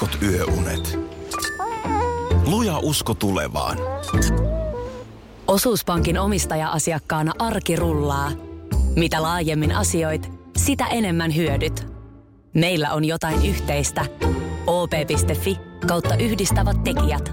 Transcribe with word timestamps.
heikot 0.00 0.22
yöunet. 0.22 0.98
Luja 2.46 2.78
usko 2.78 3.14
tulevaan. 3.14 3.78
Osuuspankin 5.46 6.18
omistaja-asiakkaana 6.18 7.32
arki 7.38 7.76
rullaa. 7.76 8.30
Mitä 8.96 9.22
laajemmin 9.22 9.72
asioit, 9.72 10.32
sitä 10.56 10.86
enemmän 10.86 11.36
hyödyt. 11.36 11.86
Meillä 12.54 12.92
on 12.92 13.04
jotain 13.04 13.46
yhteistä. 13.46 14.04
op.fi 14.66 15.58
kautta 15.86 16.16
yhdistävät 16.16 16.84
tekijät. 16.84 17.32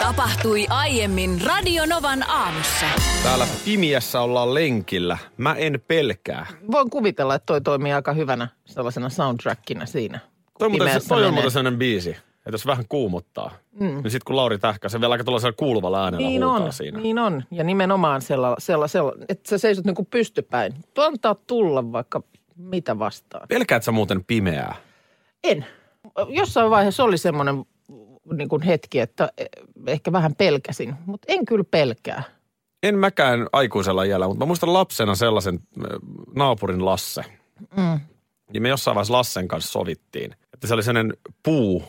Tapahtui 0.00 0.66
aiemmin 0.68 1.40
Radionovan 1.46 2.30
aamussa. 2.30 2.86
Täällä 3.22 3.46
pimiässä 3.64 4.20
ollaan 4.20 4.54
lenkillä. 4.54 5.18
Mä 5.36 5.54
en 5.54 5.82
pelkää. 5.88 6.46
Voin 6.70 6.90
kuvitella, 6.90 7.34
että 7.34 7.46
toi 7.46 7.60
toimii 7.60 7.92
aika 7.92 8.12
hyvänä 8.12 8.48
sellaisena 8.64 9.08
soundtrackina 9.08 9.86
siinä. 9.86 10.35
Toi, 10.58 10.66
on 10.66 10.72
muuten, 10.72 11.00
toi 11.08 11.26
on 11.26 11.34
muuten 11.34 11.50
sellainen 11.50 11.78
biisi, 11.78 12.10
että 12.10 12.52
jos 12.52 12.66
vähän 12.66 12.84
kuumottaa, 12.88 13.50
mm. 13.80 13.86
niin 13.86 14.10
sitten 14.10 14.24
kun 14.26 14.36
Lauri 14.36 14.58
Tähkä, 14.58 14.88
se 14.88 15.00
vielä 15.00 15.12
aika 15.12 15.24
tuollaisella 15.24 15.54
kuuluvalla 15.56 16.04
äänellä 16.04 16.28
Niin 16.28 16.44
on, 16.44 16.72
siinä. 16.72 17.00
niin 17.00 17.18
on. 17.18 17.44
Ja 17.50 17.64
nimenomaan 17.64 18.22
sellaisella, 18.22 18.88
sella, 18.88 19.12
sella, 19.12 19.24
että 19.28 19.50
sä 19.50 19.58
seisot 19.58 19.84
niinku 19.84 20.04
pystypäin. 20.04 20.74
Tuo 20.94 21.04
antaa 21.04 21.34
tulla 21.34 21.92
vaikka 21.92 22.22
mitä 22.56 22.98
vastaan. 22.98 23.48
Pelkäät 23.48 23.82
sä 23.82 23.92
muuten 23.92 24.24
pimeää? 24.24 24.76
En. 25.44 25.66
Jossain 26.28 26.70
vaiheessa 26.70 27.04
oli 27.04 27.18
semmoinen 27.18 27.64
niin 28.32 28.48
kuin 28.48 28.62
hetki, 28.62 29.00
että 29.00 29.32
ehkä 29.86 30.12
vähän 30.12 30.34
pelkäsin, 30.34 30.94
mutta 31.06 31.32
en 31.32 31.44
kyllä 31.44 31.64
pelkää. 31.70 32.22
En 32.82 32.98
mäkään 32.98 33.46
aikuisella 33.52 34.02
iällä, 34.04 34.28
mutta 34.28 34.44
mä 34.44 34.46
muistan 34.46 34.72
lapsena 34.72 35.14
sellaisen 35.14 35.54
äh, 35.54 35.84
naapurin 36.36 36.84
Lasse. 36.84 37.24
Mm. 37.76 38.00
Niin 38.52 38.62
me 38.62 38.68
jossain 38.68 38.94
vaiheessa 38.94 39.14
Lassen 39.14 39.48
kanssa 39.48 39.72
sovittiin, 39.72 40.32
että 40.54 40.66
se 40.66 40.74
oli 40.74 40.82
sellainen 40.82 41.16
puu 41.42 41.84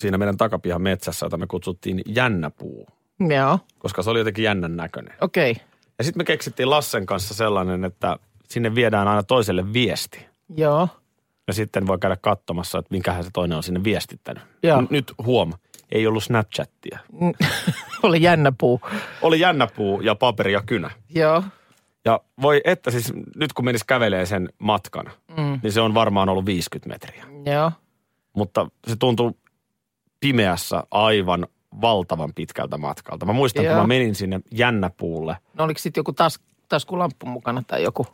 siinä 0.00 0.18
meidän 0.18 0.36
takapihan 0.36 0.82
metsässä, 0.82 1.26
jota 1.26 1.36
me 1.36 1.46
kutsuttiin 1.46 2.02
jännäpuu, 2.06 2.86
Joo, 3.28 3.58
koska 3.78 4.02
se 4.02 4.10
oli 4.10 4.18
jotenkin 4.18 4.44
jännän 4.44 4.76
näköinen. 4.76 5.14
okei. 5.20 5.50
Okay. 5.50 5.64
Ja 5.98 6.04
sitten 6.04 6.20
me 6.20 6.24
keksittiin 6.24 6.70
Lassen 6.70 7.06
kanssa 7.06 7.34
sellainen, 7.34 7.84
että 7.84 8.16
sinne 8.48 8.74
viedään 8.74 9.08
aina 9.08 9.22
toiselle 9.22 9.72
viesti. 9.72 10.26
Joo, 10.56 10.88
Ja 11.46 11.52
sitten 11.54 11.86
voi 11.86 11.98
käydä 11.98 12.16
katsomassa, 12.16 12.78
että 12.78 12.94
minkähän 12.94 13.24
se 13.24 13.30
toinen 13.32 13.56
on 13.56 13.62
sinne 13.62 13.84
viestittänyt. 13.84 14.42
Joo. 14.62 14.80
N- 14.80 14.86
Nyt 14.90 15.12
huom, 15.24 15.52
ei 15.92 16.06
ollut 16.06 16.24
Snapchattia. 16.24 16.98
oli 18.02 18.22
jännä 18.22 18.52
puu. 18.58 18.80
Oli 19.22 19.40
jännäpuu 19.40 20.00
ja 20.00 20.14
paperi 20.14 20.52
ja 20.52 20.62
kynä. 20.66 20.90
Joo, 21.14 21.42
Ja 22.06 22.20
voi 22.42 22.60
että 22.64 22.90
siis 22.90 23.12
nyt 23.36 23.52
kun 23.52 23.64
menis 23.64 23.84
kävelee 23.84 24.26
sen 24.26 24.48
matkan, 24.58 25.06
mm. 25.36 25.60
niin 25.62 25.72
se 25.72 25.80
on 25.80 25.94
varmaan 25.94 26.28
ollut 26.28 26.46
50 26.46 26.88
metriä. 26.88 27.52
joo. 27.52 27.72
Mutta 28.36 28.68
se 28.86 28.96
tuntuu 28.96 29.36
pimeässä 30.20 30.82
aivan 30.90 31.46
valtavan 31.80 32.32
pitkältä 32.34 32.78
matkalta. 32.78 33.26
Mä 33.26 33.32
muistan, 33.32 33.64
Joo. 33.64 33.74
kun 33.74 33.82
mä 33.82 33.86
menin 33.86 34.14
sinne 34.14 34.40
jännäpuulle. 34.52 35.36
No 35.54 35.64
oliko 35.64 35.78
sitten 35.78 36.00
joku 36.00 36.12
tas, 36.12 36.40
taskulamppu 36.68 37.26
mukana 37.26 37.62
tai 37.66 37.82
joku? 37.82 38.06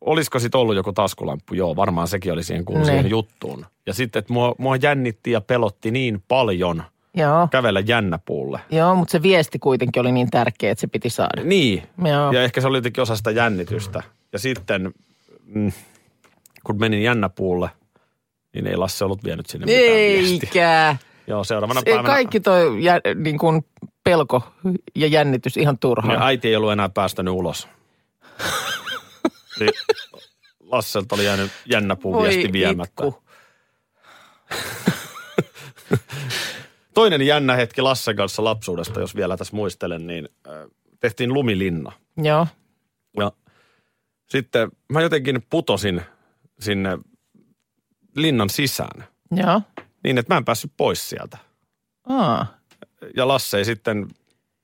Olisiko 0.00 0.38
sit 0.38 0.54
ollut 0.54 0.76
joku 0.76 0.92
taskulamppu? 0.92 1.54
Joo, 1.54 1.76
varmaan 1.76 2.08
sekin 2.08 2.32
oli 2.32 2.42
siihen 2.42 2.64
Ne. 2.74 2.84
siihen 2.84 3.10
juttuun. 3.10 3.66
Ja 3.86 3.94
sitten, 3.94 4.20
että 4.20 4.32
mua, 4.32 4.54
mua 4.58 4.76
jännitti 4.76 5.30
ja 5.30 5.40
pelotti 5.40 5.90
niin 5.90 6.22
paljon 6.28 6.82
Joo, 7.16 7.48
kävellä 7.50 7.80
jännäpuulle. 7.80 8.60
joo 8.70 8.94
mutta 8.94 9.12
se 9.12 9.22
viesti 9.22 9.58
kuitenkin 9.58 10.00
oli 10.00 10.12
niin 10.12 10.30
tärkeä, 10.30 10.70
että 10.72 10.80
se 10.80 10.86
piti 10.86 11.10
saada. 11.10 11.42
Niin. 11.44 11.82
Joo. 12.04 12.32
Ja 12.32 12.42
ehkä 12.42 12.60
se 12.60 12.66
oli 12.66 12.78
jotenkin 12.78 13.02
osa 13.02 13.16
sitä 13.16 13.30
jännitystä. 13.30 14.02
Ja 14.32 14.38
sitten, 14.38 14.94
mm, 15.44 15.72
kun 16.64 16.78
menin 16.80 17.02
jännäpuulle, 17.02 17.70
niin 18.54 18.66
ei 18.66 18.76
Lasse 18.76 19.04
ollut 19.04 19.24
vienyt 19.24 19.46
sinne 19.46 19.66
mitään 19.66 19.84
viestiä. 19.84 20.48
Eikä. 20.48 20.96
Joo, 21.26 21.44
seuraavana 21.44 21.80
Se 21.80 21.84
päivänä. 21.84 22.06
kaikki 22.08 22.40
toi 22.40 22.84
jä, 22.84 23.00
niin 23.14 23.38
kuin 23.38 23.64
pelko 24.04 24.42
ja 24.96 25.06
jännitys 25.06 25.56
ihan 25.56 25.78
turhaan. 25.78 26.14
Ja 26.14 26.26
äiti 26.26 26.48
ei 26.48 26.56
ollut 26.56 26.72
enää 26.72 26.88
päästänyt 26.88 27.34
ulos. 27.34 27.68
niin 29.60 29.70
Lasselta 30.60 31.14
oli 31.14 31.24
jäänyt 31.24 31.50
jännäpuu 31.66 32.22
viesti 32.22 32.52
viemättä. 32.52 33.02
Toinen 37.00 37.22
jännä 37.22 37.56
hetki 37.56 37.82
Lassen 37.82 38.16
kanssa 38.16 38.44
lapsuudesta, 38.44 39.00
jos 39.00 39.16
vielä 39.16 39.36
tässä 39.36 39.56
muistelen, 39.56 40.06
niin 40.06 40.28
äh, 40.48 40.54
tehtiin 41.00 41.34
lumilinna. 41.34 41.92
Joo, 42.16 42.46
Ja 43.16 43.32
sitten 44.28 44.70
mä 44.92 45.00
jotenkin 45.00 45.42
putosin 45.50 46.02
sinne 46.60 46.98
linnan 48.16 48.50
sisään 48.50 49.04
joo. 49.32 49.62
niin, 50.04 50.18
että 50.18 50.34
mä 50.34 50.38
en 50.38 50.44
päässyt 50.44 50.72
pois 50.76 51.08
sieltä. 51.08 51.38
Aa. 52.08 52.46
Ja 53.16 53.28
Lasse 53.28 53.58
ei 53.58 53.64
sitten, 53.64 54.08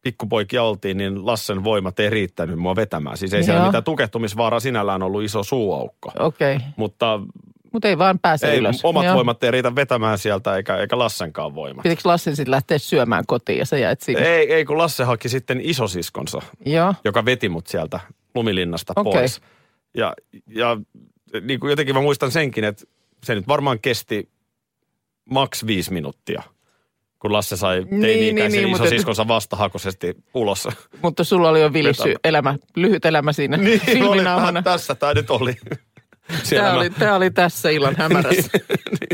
pikkupoikia 0.03 0.63
oltiin, 0.63 0.97
niin 0.97 1.27
Lassen 1.27 1.65
voimat 1.65 2.01
ei 2.01 2.11
riittänyt 2.11 2.59
mua 2.59 2.77
vetämään. 2.77 3.17
Siis 3.17 3.35
ei 3.35 3.43
siellä 3.43 3.61
Joo. 3.61 3.69
mitään 3.69 3.85
tukehtumisvaaraa 3.85 4.61
sinällään 4.61 5.03
ollut 5.03 5.23
iso 5.23 5.43
suuaukko. 5.43 6.13
Okei. 6.19 6.57
Okay. 6.57 6.69
Mutta 6.77 7.21
Mutta 7.77 7.89
ei 7.89 7.99
vaan 7.99 8.19
pääse 8.19 8.51
ei, 8.53 8.59
ylös. 8.59 8.85
omat 8.85 9.05
Joo. 9.05 9.15
voimat 9.15 9.45
ei 9.45 9.51
riitä 9.51 9.75
vetämään 9.75 10.19
sieltä, 10.19 10.57
eikä, 10.57 10.77
eikä 10.77 10.99
Lassenkaan 10.99 11.55
voimat. 11.55 11.83
Pitikö 11.83 12.03
Lassen 12.05 12.37
sitten 12.37 12.51
lähteä 12.51 12.79
syömään 12.79 13.25
kotiin 13.27 13.59
ja 13.59 13.67
sä 13.67 13.79
jäit 13.79 14.01
sinne? 14.01 14.37
Ei, 14.37 14.53
ei, 14.53 14.65
kun 14.65 14.79
Lasse 14.79 15.05
haki 15.05 15.29
sitten 15.29 15.61
isosiskonsa, 15.63 16.43
Joo. 16.67 16.95
joka 17.05 17.25
veti 17.25 17.49
mut 17.49 17.67
sieltä 17.67 18.01
lumilinnasta 18.35 18.93
Okei. 18.97 19.13
pois. 19.13 19.41
Ja, 19.97 20.15
ja 20.47 20.77
niin 21.41 21.61
kuin 21.61 21.71
jotenkin 21.71 21.95
mä 21.95 22.01
muistan 22.01 22.31
senkin, 22.31 22.65
että 22.65 22.85
se 23.25 23.35
nyt 23.35 23.49
varmaan 23.49 23.79
kesti 23.81 24.29
maks 25.31 25.67
viisi 25.67 25.93
minuuttia, 25.93 26.43
kun 27.19 27.33
Lasse 27.33 27.57
sai 27.57 27.85
Niin, 27.91 28.01
teini-ikäisen 28.03 28.53
niin, 28.53 28.67
niin, 28.67 28.75
isosiskonsa 28.77 29.29
vastahakoisesti 29.29 30.17
ulos. 30.35 30.69
Mutta 31.03 31.25
sulla 31.25 31.49
oli 31.49 31.61
jo 31.61 31.73
Vetämä. 31.73 32.15
elämä, 32.25 32.57
lyhyt 32.77 33.05
elämä 33.05 33.33
siinä 33.33 33.57
Niin, 33.57 34.03
oli, 34.03 34.23
tässä 34.65 34.95
tämä 34.95 35.15
nyt 35.15 35.31
oli. 35.31 35.57
Siellä 36.43 36.65
Tämä 36.65 36.75
mä- 36.75 36.81
oli, 36.81 36.91
tämä 36.91 37.15
oli 37.17 37.31
tässä 37.31 37.71
illan 37.71 37.97
hämärässä. 38.03 38.51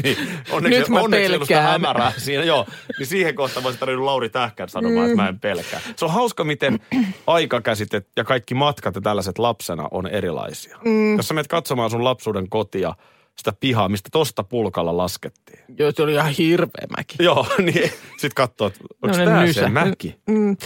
niin, 0.05 0.17
onneksi, 0.51 0.79
Nyt 0.79 0.89
mä 0.89 1.01
onneksi 1.01 1.23
ei 1.23 1.27
ollut 1.37 1.49
pelkään. 1.49 1.71
hämärää 1.71 2.13
siinä, 2.17 2.45
joo. 2.45 2.67
Niin 2.99 3.07
siihen 3.07 3.35
kohtaan 3.35 3.65
voisi 3.65 3.79
tarvinnut 3.79 4.05
Lauri 4.05 4.29
Tähkän 4.29 4.69
sanomaan, 4.69 5.07
että 5.11 5.23
mä 5.23 5.29
en 5.29 5.41
pelkää. 5.41 5.81
Se 5.97 6.05
on 6.05 6.11
hauska, 6.11 6.45
miten 6.45 6.79
aikakäsite 7.27 8.03
ja 8.17 8.25
kaikki 8.25 8.55
matkat 8.55 8.95
ja 8.95 9.01
tällaiset 9.01 9.39
lapsena 9.39 9.89
on 9.91 10.07
erilaisia. 10.07 10.79
Mm. 10.85 11.17
Jos 11.17 11.29
sä 11.29 11.35
menet 11.35 11.49
katsomaan 11.49 11.91
sun 11.91 12.05
lapsuuden 12.05 12.49
kotia, 12.49 12.95
sitä 13.37 13.53
pihaa, 13.61 13.89
mistä 13.89 14.09
tosta 14.13 14.45
pulkalla 14.45 14.97
laskettiin. 14.97 15.59
Joo, 15.79 15.93
se 15.95 16.03
oli 16.03 16.13
ihan 16.13 16.31
hirveä 16.33 16.87
mäki. 16.97 17.17
Joo, 17.21 17.47
niin 17.73 17.91
sit 18.19 18.35
katsoo, 18.35 18.67
että 18.67 18.81
onko 19.03 19.17
tää 19.17 19.43
nysä. 19.43 19.61
se 19.61 19.69
mäki? 19.69 20.17
Mm. 20.29 20.57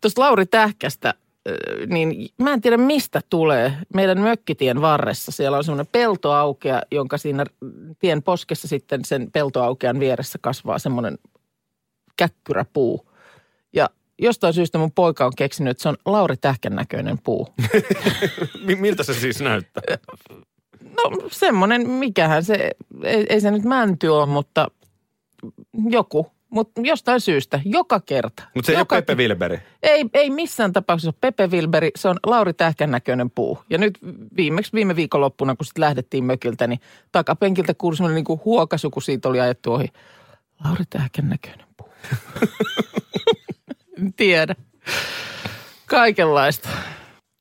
Tuosta 0.00 0.20
Lauri 0.20 0.46
Tähkästä, 0.46 1.08
äh, 1.08 1.14
niin 1.86 2.28
mä 2.38 2.52
en 2.52 2.60
tiedä 2.60 2.76
mistä 2.76 3.20
tulee. 3.30 3.72
Meidän 3.94 4.20
mökkitien 4.20 4.80
varressa 4.80 5.32
siellä 5.32 5.58
on 5.58 5.64
semmoinen 5.64 5.92
peltoaukea, 5.92 6.82
jonka 6.90 7.18
siinä 7.18 7.44
tien 7.98 8.22
poskessa 8.22 8.68
sitten 8.68 9.04
sen 9.04 9.30
peltoaukean 9.32 10.00
vieressä 10.00 10.38
kasvaa 10.42 10.78
semmoinen 10.78 11.18
käkkyräpuu. 12.16 13.10
Ja 13.72 13.90
jostain 14.18 14.54
syystä 14.54 14.78
mun 14.78 14.92
poika 14.92 15.26
on 15.26 15.32
keksinyt, 15.36 15.70
että 15.70 15.82
se 15.82 15.88
on 15.88 15.96
Lauri 16.06 16.36
Tähkän 16.36 16.74
näköinen 16.74 17.18
puu. 17.24 17.48
Mi- 18.66 18.76
Miltä 18.76 19.02
se 19.02 19.14
siis 19.14 19.40
näyttää? 19.40 19.82
No 20.80 21.28
semmoinen, 21.30 21.90
mikähän 21.90 22.44
se, 22.44 22.70
ei, 23.02 23.26
ei 23.28 23.40
se 23.40 23.50
nyt 23.50 23.64
mänty 23.64 24.08
ole, 24.08 24.26
mutta 24.26 24.68
joku. 25.90 26.33
Mutta 26.54 26.80
jostain 26.84 27.20
syystä, 27.20 27.60
joka 27.64 28.00
kerta. 28.00 28.42
Mutta 28.54 28.66
se 28.66 28.72
ei 28.72 28.76
ole 28.76 28.80
joka 28.80 28.96
Pepe 28.96 29.14
Wilberi. 29.14 29.58
Ei, 29.82 30.04
ei 30.14 30.30
missään 30.30 30.72
tapauksessa 30.72 31.08
ole 31.08 31.14
Pepe 31.20 31.46
Wilberi, 31.46 31.90
se 31.96 32.08
on 32.08 32.16
Lauri 32.26 32.52
Tähkän 32.52 32.90
näköinen 32.90 33.30
puu. 33.30 33.58
Ja 33.70 33.78
nyt 33.78 33.98
viimeksi 34.36 34.72
viime 34.72 34.96
viikonloppuna, 34.96 35.56
kun 35.56 35.66
sitten 35.66 35.80
lähdettiin 35.80 36.24
mökiltä, 36.24 36.66
niin 36.66 36.80
takapenkiltä 37.12 37.74
kuului 37.74 37.96
semmoinen 37.96 38.24
niin 38.28 38.40
huokasu, 38.44 38.90
kun 38.90 39.02
siitä 39.02 39.28
oli 39.28 39.40
ajettu 39.40 39.72
ohi. 39.72 39.88
Lauri 40.64 40.84
Tähkän 40.90 41.28
näköinen 41.28 41.66
puu. 41.76 41.88
en 43.98 44.12
tiedä. 44.12 44.54
Kaikenlaista. 45.86 46.68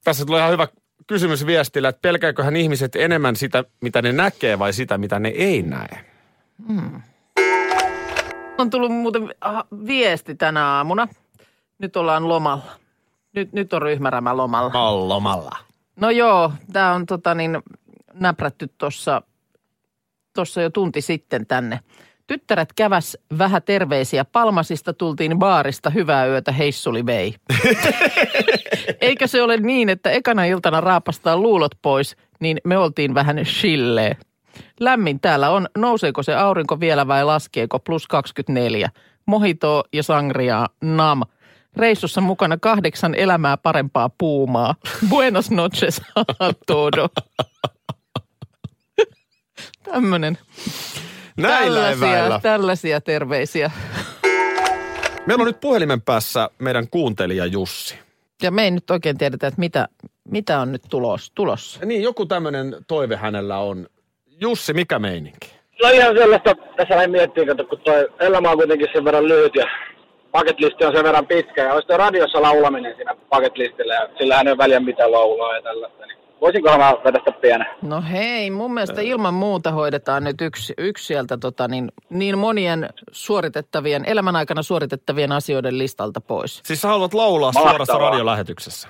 Tässä 0.03 0.25
tulee 0.25 0.39
ihan 0.39 0.51
hyvä 0.51 0.67
kysymys 1.07 1.45
viestillä, 1.45 1.89
että 1.89 2.01
pelkääköhän 2.01 2.55
ihmiset 2.55 2.95
enemmän 2.95 3.35
sitä, 3.35 3.63
mitä 3.81 4.01
ne 4.01 4.11
näkee 4.11 4.59
vai 4.59 4.73
sitä, 4.73 4.97
mitä 4.97 5.19
ne 5.19 5.29
ei 5.29 5.61
näe? 5.61 6.05
On 8.57 8.69
tullut 8.69 8.91
muuten 8.91 9.29
viesti 9.87 10.35
tänä 10.35 10.67
aamuna. 10.67 11.07
Nyt 11.79 11.95
ollaan 11.95 12.27
lomalla. 12.29 12.71
Nyt, 13.33 13.53
nyt 13.53 13.73
on 13.73 13.81
ryhmärämä 13.81 14.37
lomalla. 14.37 14.71
Allomalla. 14.73 15.57
No 15.95 16.09
joo, 16.09 16.51
tämä 16.73 16.93
on 16.93 17.05
tota 17.05 17.35
niin, 17.35 17.59
näprätty 18.13 18.73
tuossa 18.77 19.21
tossa 20.33 20.61
jo 20.61 20.69
tunti 20.69 21.01
sitten 21.01 21.47
tänne. 21.47 21.79
Tyttäret 22.27 22.73
käväs 22.73 23.17
vähän 23.37 23.63
terveisiä. 23.63 24.25
Palmasista 24.25 24.93
tultiin 24.93 25.39
baarista. 25.39 25.89
Hyvää 25.89 26.25
yötä, 26.25 26.51
heissuli 26.51 27.05
vei. 27.05 27.35
Eikö 29.01 29.27
se 29.27 29.41
ole 29.41 29.57
niin, 29.57 29.89
että 29.89 30.11
ekana 30.11 30.45
iltana 30.45 30.81
raapastaa 30.81 31.37
luulot 31.37 31.71
pois, 31.81 32.17
niin 32.39 32.57
me 32.63 32.77
oltiin 32.77 33.13
vähän 33.13 33.37
chillee. 33.37 34.17
Lämmin 34.79 35.19
täällä 35.19 35.49
on. 35.49 35.67
Nouseeko 35.77 36.23
se 36.23 36.35
aurinko 36.35 36.79
vielä 36.79 37.07
vai 37.07 37.23
laskeeko? 37.25 37.79
Plus 37.79 38.07
24. 38.07 38.89
Mojito 39.25 39.83
ja 39.93 40.03
sangria 40.03 40.65
nam. 40.81 41.21
Reissussa 41.77 42.21
mukana 42.21 42.57
kahdeksan 42.57 43.15
elämää 43.15 43.57
parempaa 43.57 44.09
puumaa. 44.17 44.75
Buenos 45.09 45.51
noches 45.51 46.01
a 46.39 46.53
todo. 46.67 47.09
Tämmönen. 49.83 50.37
Näillä 51.37 51.79
tällaisia, 51.81 52.17
eväillä. 52.17 52.39
tällaisia 52.39 53.01
terveisiä. 53.01 53.71
Meillä 55.27 55.41
on 55.41 55.47
nyt 55.47 55.61
puhelimen 55.61 56.01
päässä 56.01 56.49
meidän 56.59 56.87
kuuntelija 56.91 57.45
Jussi. 57.45 57.95
Ja 58.43 58.51
me 58.51 58.63
ei 58.63 58.71
nyt 58.71 58.91
oikein 58.91 59.17
tiedetä, 59.17 59.47
että 59.47 59.59
mitä, 59.59 59.87
mitä 60.29 60.59
on 60.59 60.71
nyt 60.71 60.81
tulos, 60.89 61.31
tulossa. 61.35 61.85
Niin, 61.85 62.03
joku 62.03 62.25
tämmöinen 62.25 62.75
toive 62.87 63.15
hänellä 63.15 63.57
on. 63.57 63.87
Jussi, 64.41 64.73
mikä 64.73 64.99
meininki? 64.99 65.53
No 65.83 65.89
ihan 65.89 66.17
sellaista, 66.17 66.55
tässä 66.77 66.95
näin 66.95 67.11
miettii, 67.11 67.45
kato, 67.45 67.65
kun 67.65 67.79
toi 67.79 68.07
elämä 68.19 68.49
on 68.51 68.57
kuitenkin 68.57 68.87
sen 68.93 69.05
verran 69.05 69.27
lyhyt 69.27 69.55
ja 69.55 69.65
paketlisti 70.31 70.85
on 70.85 70.93
sen 70.95 71.03
verran 71.03 71.27
pitkä. 71.27 71.63
Ja 71.63 71.73
olisi 71.73 71.87
toi 71.87 71.97
radiossa 71.97 72.41
laulaminen 72.41 72.95
siinä 72.95 73.15
paketlistillä 73.29 73.93
ja 73.93 74.07
sillähän 74.17 74.47
ei 74.47 74.51
ole 74.51 74.57
väliä 74.57 74.79
mitä 74.79 75.11
laulaa 75.11 75.55
ja 75.55 75.61
tällaista. 75.61 76.05
Niin 76.05 76.17
voisinkohan 76.41 76.79
mä 76.79 76.93
vetästä 77.03 77.31
pienen? 77.31 77.67
No 77.81 78.03
hei, 78.11 78.51
mun 78.51 78.73
mielestä 78.73 79.01
ilman 79.01 79.33
muuta 79.33 79.71
hoidetaan 79.71 80.23
nyt 80.23 80.41
yksi, 80.41 80.73
yksi 80.77 81.05
sieltä 81.05 81.37
tota, 81.37 81.67
niin, 81.67 81.91
niin 82.09 82.37
monien 82.37 82.89
suoritettavien, 83.11 84.05
elämän 84.05 84.35
aikana 84.35 84.61
suoritettavien 84.63 85.31
asioiden 85.31 85.77
listalta 85.77 86.21
pois. 86.21 86.61
Siis 86.63 86.81
sä 86.81 86.87
haluat 86.87 87.13
laulaa 87.13 87.51
Mahtavaa. 87.51 87.69
suorassa 87.71 87.97
radiolähetyksessä. 87.97 88.87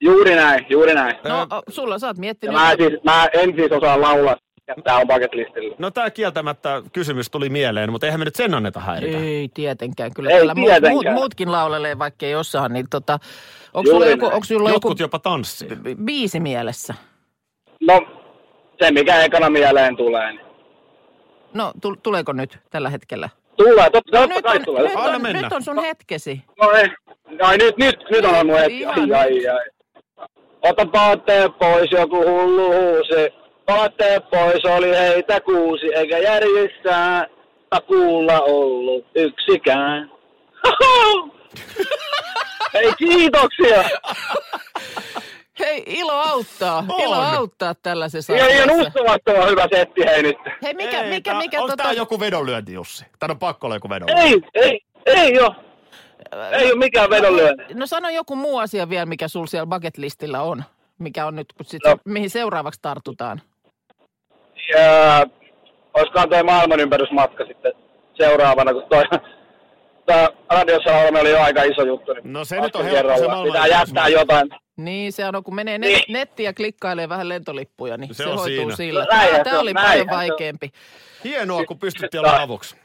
Juuri 0.00 0.34
näin, 0.34 0.66
juuri 0.70 0.94
näin. 0.94 1.16
No 1.24 1.46
sulla 1.68 1.98
sä 1.98 2.06
oot 2.06 2.16
Ja 2.16 2.20
miettinyt. 2.20 2.54
mä, 2.56 2.74
siis, 2.76 2.92
mä 3.04 3.26
en 3.32 3.54
siis 3.56 3.72
osaa 3.72 4.00
laulaa, 4.00 4.36
ja 4.68 4.74
tää 4.84 4.96
on 4.96 5.06
paketlistillä. 5.08 5.74
No 5.78 5.90
tämä 5.90 6.10
kieltämättä 6.10 6.82
kysymys 6.92 7.30
tuli 7.30 7.48
mieleen, 7.48 7.92
mutta 7.92 8.06
eihän 8.06 8.20
me 8.20 8.24
nyt 8.24 8.34
sen 8.36 8.54
anneta 8.54 8.80
häiritä. 8.80 9.18
Ei 9.18 9.48
tietenkään, 9.54 10.14
kyllä 10.14 10.30
Ei 10.30 10.40
tietenkään. 10.54 10.92
muut, 10.92 11.06
muutkin 11.12 11.52
laulelee, 11.52 11.98
vaikka 11.98 12.26
ei 12.26 12.34
osaa, 12.34 12.68
niin 12.68 12.86
tota, 12.90 13.18
onko 13.74 13.90
sulla 13.90 14.06
joku, 14.06 14.26
onko 14.26 14.44
sulla 14.44 14.68
joku 14.70 14.74
Jotkut 14.76 15.00
jopa 15.00 15.18
tanssii. 15.18 15.68
bi- 15.68 15.96
biisi 16.04 16.40
mielessä? 16.40 16.94
No, 17.80 18.00
se 18.82 18.90
mikä 18.90 19.22
ekana 19.24 19.50
mieleen 19.50 19.96
tulee. 19.96 20.32
Niin. 20.32 20.40
No, 21.54 21.72
tu- 21.82 21.96
tuleeko 22.02 22.32
nyt 22.32 22.58
tällä 22.70 22.90
hetkellä? 22.90 23.28
Tulee, 23.56 23.90
totta, 23.90 24.18
No, 24.20 24.20
totta 24.20 24.34
nyt, 24.34 24.44
kai 24.44 24.56
on, 24.56 24.64
tulee. 24.64 24.82
nyt, 24.82 24.92
Anna 24.96 25.16
on, 25.16 25.22
mennä. 25.22 25.42
nyt 25.42 25.52
on 25.52 25.62
sun 25.62 25.80
hetkesi. 25.82 26.44
No 26.62 26.70
ei. 26.72 26.88
Ai 27.42 27.58
nyt, 27.58 27.76
nyt, 27.76 27.96
nyt 28.10 28.24
on 28.24 28.46
mun 28.46 28.58
hetki. 28.58 28.86
Ai, 28.86 29.12
ai, 29.12 29.48
ai. 29.48 29.64
Ota 30.62 30.86
vaatteet 30.92 31.58
pois, 31.58 31.90
joku 31.90 32.16
hullu 32.16 32.72
huusi. 32.72 33.34
Vaatteet 33.68 34.30
pois, 34.30 34.64
oli 34.64 34.90
heitä 34.96 35.40
kuusi, 35.40 35.86
eikä 35.94 36.18
järjissään 36.18 37.26
takuulla 37.70 38.40
ollut 38.40 39.04
yksikään. 39.14 40.10
Hei, 42.74 42.92
kiitoksia! 42.98 43.84
Hei, 45.60 45.82
ilo 45.86 46.12
auttaa. 46.12 46.84
On. 46.88 47.00
Ilo 47.00 47.14
auttaa 47.14 47.74
tällaisessa 47.74 48.32
Ihan, 48.36 48.50
ihan 48.50 48.70
uskomattoman 48.70 49.48
hyvä 49.48 49.66
setti 49.74 50.04
hei 50.06 50.22
nyt. 50.22 50.36
Hei, 50.62 50.74
mikä, 50.74 51.00
Ei, 51.02 51.10
mikä, 51.10 51.30
tää- 51.30 51.38
mikä, 51.40 51.58
onko 51.60 51.70
tota, 51.70 51.82
tää 51.82 51.92
joku 51.92 52.20
vedonlyönti, 52.20 52.72
Jussi? 52.72 53.04
Tää 53.18 53.28
on 53.30 53.38
pakko 53.38 53.66
olla 53.66 53.76
joku 53.76 53.88
vedonlyönti. 53.90 54.46
Ei, 54.54 54.62
ei, 54.64 54.80
ei 55.06 55.40
oo. 55.40 55.54
Ei 56.52 56.70
oo 56.72 56.76
mikään 56.76 57.10
vedonlyönti. 57.10 57.64
no 57.74 57.86
sano 57.86 58.08
joku 58.08 58.36
muu 58.36 58.58
asia 58.58 58.88
vielä, 58.88 59.06
mikä 59.06 59.28
sul 59.28 59.46
siellä 59.46 59.66
bucket 59.66 59.96
listillä 59.98 60.42
on. 60.42 60.64
Mikä 60.98 61.26
on 61.26 61.36
nyt, 61.36 61.52
kun 61.52 61.66
sit, 61.66 61.82
No. 61.86 61.96
mihin 62.04 62.30
seuraavaksi 62.30 62.80
tartutaan. 62.82 63.40
Ja 64.74 65.26
olisikohan 65.94 66.28
toi 66.28 66.42
maailman 66.42 66.80
ympärysmatka 66.80 67.44
sitten 67.46 67.72
seuraavana, 68.14 68.72
kun 68.72 68.82
toi, 68.88 69.02
tää 70.06 70.28
radiossa 70.50 70.90
oli 71.20 71.30
jo 71.30 71.40
aika 71.40 71.62
iso 71.62 71.82
juttu. 71.84 72.12
Niin 72.14 72.32
No 72.32 72.44
se 72.44 72.60
nyt 72.60 72.76
on 72.76 72.84
helppo, 72.84 73.16
se 73.18 73.24
Pitää 73.46 73.66
jättää 73.66 74.08
jotain. 74.08 74.48
Niin, 74.76 75.12
se 75.12 75.24
on, 75.26 75.44
kun 75.44 75.54
menee 75.54 75.78
net, 75.78 75.88
Niin. 75.90 76.02
nettiin 76.08 76.44
ja 76.44 76.52
klikkailee 76.54 77.08
vähän 77.08 77.28
lentolippuja, 77.28 77.96
niin 77.96 78.14
Se 78.14 78.22
se, 78.24 78.28
on 78.30 78.38
hoituu 78.38 78.56
siinä. 78.56 78.76
sillä. 78.76 79.00
No 79.00 79.36
se 79.36 79.44
Tämä 79.44 79.60
oli 79.60 79.72
näinhän 79.72 80.06
paljon 80.06 80.18
vaikeampi. 80.30 80.70
Hienoa, 81.24 81.64
kun 81.64 81.78
pystyttiin 81.78 82.18
olla 82.20 82.42
avuksi. 82.42 82.76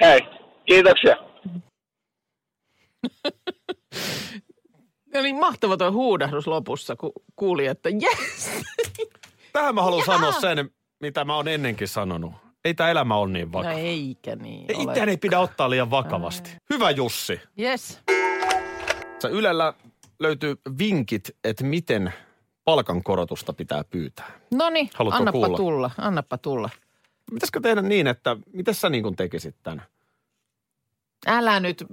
Hei, 0.00 0.20
kiitoksia. 0.66 1.16
Niin 5.22 5.36
mahtava 5.36 5.76
tuo 5.76 5.92
huudahdus 5.92 6.46
lopussa, 6.46 6.96
kun 6.96 7.12
kuuli, 7.36 7.66
että 7.66 7.88
yes! 7.88 8.50
Tähän 9.56 9.74
mä 9.74 9.82
haluan 9.82 10.04
sanoa 10.06 10.32
sen, 10.32 10.70
mitä 11.00 11.24
mä 11.24 11.36
oon 11.36 11.48
ennenkin 11.48 11.88
sanonut. 11.88 12.32
Ei 12.64 12.74
tämä 12.74 12.90
elämä 12.90 13.16
ole 13.16 13.32
niin 13.32 13.46
No 13.46 13.52
vakava. 13.52 13.72
eikä 13.72 14.36
niin 14.36 14.64
Ei, 14.68 14.76
ole. 14.76 14.84
itseään 14.84 15.08
ei 15.08 15.16
pidä 15.16 15.40
ottaa 15.40 15.70
liian 15.70 15.90
vakavasti. 15.90 16.50
Hyvä 16.70 16.90
Jussi. 16.90 17.40
Yes. 17.60 18.00
Sä 19.22 19.28
Ylellä 19.28 19.74
löytyy 20.20 20.56
vinkit, 20.78 21.36
että 21.44 21.64
miten 21.64 22.12
palkankorotusta 22.64 23.52
pitää 23.52 23.84
pyytää. 23.84 24.30
No 24.54 24.70
niin, 24.70 24.90
annappa 24.98 25.32
kuulla? 25.32 25.56
tulla, 25.56 25.90
annappa 25.98 26.38
tulla. 26.38 26.70
Pitäisikö 27.34 27.60
tehdä 27.60 27.82
niin, 27.82 28.06
että 28.06 28.36
miten 28.52 28.74
sä 28.74 28.88
niin 28.88 29.02
kuin 29.02 29.16
tekisit 29.16 29.56
tämän? 29.62 29.82
Älä 31.26 31.60
nyt, 31.60 31.84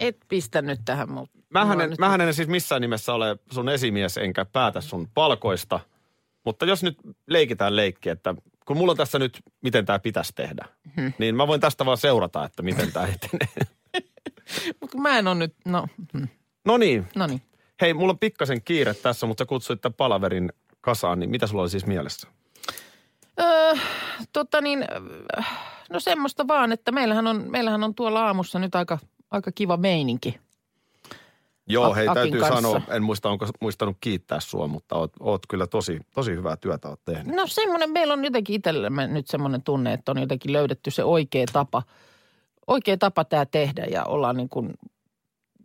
et 0.00 0.16
pistä 0.28 0.62
nyt 0.62 0.80
tähän. 0.84 1.08
Mu- 1.08 1.35
Mähän 1.54 1.80
en, 1.80 1.94
mähän 1.98 2.20
en 2.20 2.34
siis 2.34 2.48
missään 2.48 2.80
nimessä 2.80 3.14
ole 3.14 3.36
sun 3.52 3.68
esimies 3.68 4.16
enkä 4.16 4.44
päätä 4.44 4.80
sun 4.80 5.08
palkoista. 5.14 5.80
Mutta 6.44 6.64
jos 6.64 6.82
nyt 6.82 6.98
leikitään 7.26 7.76
leikki, 7.76 8.08
että 8.08 8.34
kun 8.66 8.76
mulla 8.76 8.90
on 8.90 8.96
tässä 8.96 9.18
nyt, 9.18 9.38
miten 9.62 9.86
tämä 9.86 9.98
pitäisi 9.98 10.32
tehdä, 10.34 10.64
Hmm. 10.96 11.12
niin 11.18 11.36
mä 11.36 11.46
voin 11.46 11.60
tästä 11.60 11.86
vaan 11.86 11.96
seurata, 11.98 12.44
että 12.44 12.62
miten 12.62 12.92
tämä 12.92 13.06
etenee. 13.06 13.48
Mut 14.80 14.90
kun 14.90 15.02
mä 15.02 15.18
en 15.18 15.26
ole 15.28 15.34
nyt, 15.34 15.54
no, 15.64 15.86
hmm, 16.12 16.28
No 16.64 16.76
niin, 16.76 17.06
no 17.14 17.26
niin. 17.26 17.42
hei, 17.80 17.94
mulla 17.94 18.10
on 18.12 18.18
pikkasen 18.18 18.62
kiire 18.62 18.94
tässä, 18.94 19.26
mutta 19.26 19.42
sä 19.44 19.46
kutsuit 19.48 19.80
tämän 19.80 19.94
palaverin 19.94 20.52
kasaan, 20.80 21.18
niin 21.18 21.30
mitä 21.30 21.46
sulla 21.46 21.62
oli 21.62 21.70
siis 21.70 21.86
mielessä? 21.86 22.28
Öö, 23.40 23.74
tota 24.32 24.60
niin, 24.60 24.84
öö, 24.92 25.42
no 25.90 26.00
semmoista 26.00 26.48
vaan, 26.48 26.72
että 26.72 26.92
meillähän 26.92 27.26
on, 27.26 27.44
meillähän 27.50 27.84
on 27.84 27.94
tuolla 27.94 28.26
aamussa 28.26 28.58
nyt 28.58 28.74
aika, 28.74 28.98
aika 29.30 29.52
kiva 29.52 29.76
meininki. 29.76 30.38
Joo, 31.68 31.94
hei, 31.94 32.08
Akin 32.08 32.14
täytyy 32.14 32.40
kanssa. 32.40 32.56
sanoa, 32.56 32.80
en 32.90 33.02
muista, 33.02 33.30
onko 33.30 33.46
muistanut 33.60 33.96
kiittää 34.00 34.40
sua, 34.40 34.66
mutta 34.66 34.96
oot, 34.96 35.12
oot 35.20 35.46
kyllä 35.48 35.66
tosi, 35.66 36.00
tosi 36.14 36.30
hyvää 36.30 36.56
työtä 36.56 36.88
oot 36.88 37.00
tehnyt. 37.04 37.34
No 37.36 37.46
semmoinen, 37.46 37.90
meillä 37.90 38.12
on 38.12 38.24
jotenkin 38.24 38.56
itsellemme 38.56 39.06
nyt 39.06 39.26
semmoinen 39.26 39.62
tunne, 39.62 39.92
että 39.92 40.12
on 40.12 40.18
jotenkin 40.18 40.52
löydetty 40.52 40.90
se 40.90 41.04
oikea 41.04 41.44
tapa, 41.52 41.82
oikea 42.66 42.96
tapa 42.96 43.24
tämä 43.24 43.46
tehdä 43.46 43.84
ja 43.84 44.04
ollaan 44.04 44.36
niin 44.36 44.48
kuin 44.48 44.74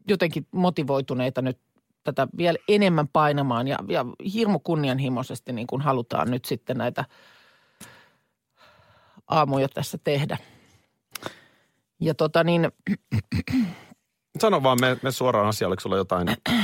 jotenkin 0.08 0.48
motivoituneita 0.52 1.42
nyt 1.42 1.58
tätä 2.04 2.28
vielä 2.38 2.58
enemmän 2.68 3.08
painamaan 3.08 3.68
ja, 3.68 3.78
ja 3.90 4.06
hirmu 4.34 4.60
kunnianhimoisesti 4.60 5.54
niin 5.54 5.68
kuin 5.68 5.82
halutaan 5.82 6.32
nyt 6.32 6.46
sitten 6.46 6.78
näitä 6.78 7.06
aamuja 9.28 9.70
tässä 9.70 9.98
tehdä. 10.04 10.38
Ja 12.00 12.14
tota 12.16 12.44
niin, 12.44 12.72
Sano 14.40 14.64
vaan, 14.64 14.78
me, 14.82 14.98
me 15.02 15.12
suoraan 15.12 15.48
asiaan, 15.48 15.70
oliko 15.70 15.80
sulla 15.80 15.98
jotain? 15.98 16.28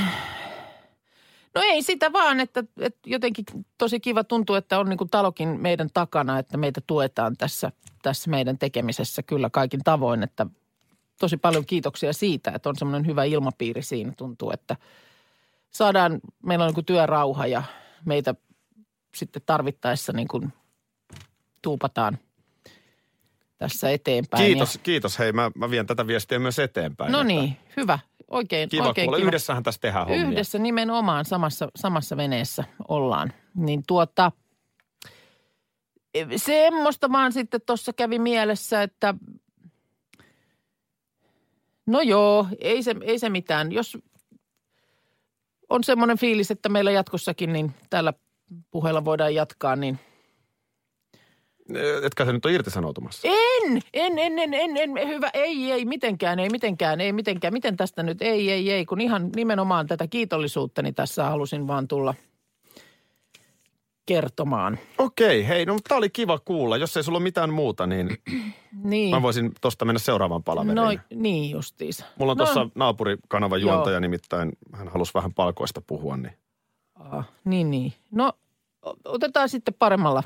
No 1.54 1.62
ei 1.64 1.82
sitä 1.82 2.12
vaan, 2.12 2.40
että, 2.40 2.64
että 2.80 3.00
jotenkin 3.06 3.44
tosi 3.78 4.00
kiva 4.00 4.24
tuntuu, 4.24 4.56
että 4.56 4.78
on 4.78 4.88
niin 4.88 5.10
talokin 5.10 5.48
meidän 5.48 5.90
takana, 5.94 6.38
että 6.38 6.56
meitä 6.56 6.80
tuetaan 6.86 7.36
tässä, 7.36 7.72
tässä 8.02 8.30
meidän 8.30 8.58
tekemisessä 8.58 9.22
kyllä 9.22 9.50
kaikin 9.50 9.80
tavoin. 9.84 10.22
Että 10.22 10.46
tosi 11.20 11.36
paljon 11.36 11.66
kiitoksia 11.66 12.12
siitä, 12.12 12.52
että 12.54 12.68
on 12.68 12.76
semmoinen 12.76 13.06
hyvä 13.06 13.24
ilmapiiri 13.24 13.82
siinä. 13.82 14.12
Tuntuu, 14.16 14.50
että 14.50 14.76
saadaan, 15.70 16.20
meillä 16.42 16.64
on 16.64 16.72
niin 16.76 16.84
työrauha 16.84 17.46
ja 17.46 17.62
meitä 18.04 18.34
sitten 19.14 19.42
tarvittaessa 19.46 20.12
niin 20.12 20.28
kuin 20.28 20.52
tuupataan 21.62 22.18
tässä 23.58 23.90
eteenpäin. 23.90 24.44
Kiitos, 24.44 24.74
Ja, 24.74 24.80
kiitos. 24.82 25.18
Hei, 25.18 25.32
mä, 25.32 25.50
mä 25.54 25.70
vien 25.70 25.86
tätä 25.86 26.06
viestiä 26.06 26.38
myös 26.38 26.58
eteenpäin. 26.58 27.12
no 27.12 27.20
että 27.20 27.28
niin, 27.28 27.56
hyvä. 27.76 27.98
Oikein, 28.30 28.68
Kiva 28.68 28.86
oikein 28.86 29.10
kiva. 29.10 29.16
Yhdessähän 29.16 29.62
tässä 29.62 29.80
tehdään 29.80 30.06
hommia. 30.06 30.28
Yhdessä 30.28 30.58
nimenomaan 30.58 31.24
samassa, 31.24 31.68
samassa 31.76 32.16
veneessä 32.16 32.64
ollaan. 32.88 33.32
Niin 33.54 33.82
tuota, 33.86 34.32
semmoista 36.36 37.12
vaan 37.12 37.32
sitten 37.32 37.60
tuossa 37.66 37.92
kävi 37.92 38.18
mielessä, 38.18 38.82
että 38.82 39.14
no 41.86 42.00
joo, 42.00 42.46
ei 42.60 42.82
se, 42.82 42.94
ei 43.02 43.18
se 43.18 43.28
mitään. 43.28 43.72
Jos 43.72 43.98
on 45.68 45.84
semmoinen 45.84 46.18
fiilis, 46.18 46.50
että 46.50 46.68
meillä 46.68 46.90
jatkossakin, 46.90 47.52
niin 47.52 47.74
tällä 47.90 48.12
puheella 48.70 49.04
voidaan 49.04 49.34
jatkaa, 49.34 49.76
niin 49.76 49.98
Etkä 52.02 52.24
sä 52.24 52.32
nyt 52.32 52.44
ole 52.44 52.54
irtisanoutumassa? 52.54 53.28
en, 53.28 53.82
en, 53.94 54.18
en, 54.18 54.38
en, 54.38 54.54
en, 54.54 54.76
en, 54.76 55.08
hyvä, 55.08 55.30
ei, 55.34 55.72
ei, 55.72 55.84
mitenkään, 55.84 56.38
ei, 56.38 56.48
mitenkään, 56.50 57.00
ei, 57.00 57.12
mitenkään, 57.12 57.52
miten 57.52 57.76
tästä 57.76 58.02
nyt, 58.02 58.22
ei, 58.22 58.50
ei, 58.50 58.72
ei, 58.72 58.86
kun 58.86 59.00
ihan 59.00 59.30
nimenomaan 59.36 59.86
tätä 59.86 60.06
kiitollisuutta, 60.06 60.82
niin 60.82 60.94
tässä 60.94 61.24
halusin 61.24 61.66
vaan 61.66 61.88
tulla, 61.88 62.14
kertomaan. 64.06 64.78
Okei, 64.98 65.48
hei, 65.48 65.66
no 65.66 65.72
mutta 65.72 65.88
tää 65.88 65.98
oli 65.98 66.10
kiva 66.10 66.38
kuulla. 66.38 66.76
Jos 66.76 66.96
ei 66.96 67.02
sulla 67.02 67.18
ole 67.18 67.22
mitään 67.22 67.52
muuta, 67.52 67.86
niin 67.86 68.08
Niin. 68.82 69.10
mä 69.10 69.22
voisin 69.22 69.52
tosta 69.60 69.84
mennä 69.84 69.98
seuraavaan 69.98 70.42
palaveriin. 70.44 70.76
No 70.76 70.88
niin 71.14 71.50
justiis. 71.50 72.04
Mulla 72.18 72.32
on 72.32 72.38
no, 72.38 72.44
tuossa 72.44 72.68
naapurikanavan 72.74 73.60
Joo. 73.60 73.72
juontaja 73.72 74.00
nimittäin, 74.00 74.52
hän 74.72 74.88
halusi 74.88 75.14
vähän 75.14 75.34
palkoista 75.34 75.82
puhua, 75.86 76.16
niin 76.16 76.32
Ah, 76.94 77.28
niin, 77.44 77.70
niin. 77.70 77.92
No 78.10 78.32
otetaan 79.04 79.48
sitten 79.48 79.74
paremmalla 79.78 80.22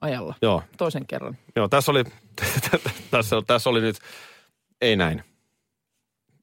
ajalla 0.00 0.34
joo. 0.42 0.62
toisen 0.78 1.06
kerran. 1.06 1.36
Joo, 1.56 1.68
tässä 1.68 1.90
oli, 1.92 2.04
tässä, 3.10 3.36
tässä 3.46 3.70
oli 3.70 3.80
nyt, 3.80 3.96
ei 4.80 4.96
näin. 4.96 5.24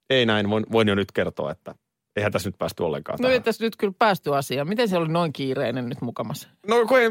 Ei 0.09 0.25
näin, 0.25 0.49
voin, 0.49 0.65
voin 0.71 0.87
jo 0.87 0.95
nyt 0.95 1.11
kertoa, 1.11 1.51
että 1.51 1.75
eihän 2.15 2.31
tässä 2.31 2.49
nyt 2.49 2.57
päästy 2.57 2.83
ollenkaan 2.83 3.17
No 3.19 3.23
tähän. 3.23 3.33
ei 3.33 3.39
tässä 3.41 3.63
nyt 3.63 3.75
kyllä 3.75 3.93
päästy 3.99 4.35
asiaan. 4.35 4.67
Miten 4.67 4.89
se 4.89 4.97
oli 4.97 5.07
noin 5.07 5.33
kiireinen 5.33 5.89
nyt 5.89 6.01
mukamassa? 6.01 6.49
No 6.67 6.85
kun 6.85 6.99
ei 6.99 7.09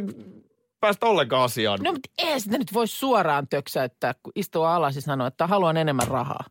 päästä 0.81 1.07
ollenkaan 1.07 1.43
asiaan. 1.45 1.81
No 1.83 1.93
mutta 1.93 2.11
eihän 2.19 2.41
sitä 2.41 2.59
nyt 2.59 2.73
voi 2.73 2.87
suoraan 2.89 3.49
töksäyttää, 3.49 4.15
kun 4.23 4.33
istuu 4.35 4.63
alas 4.63 4.97
ja 4.97 5.03
sanoo, 5.03 5.27
että 5.27 5.47
haluan 5.47 5.77
enemmän 5.77 6.09
rahaa. 6.09 6.45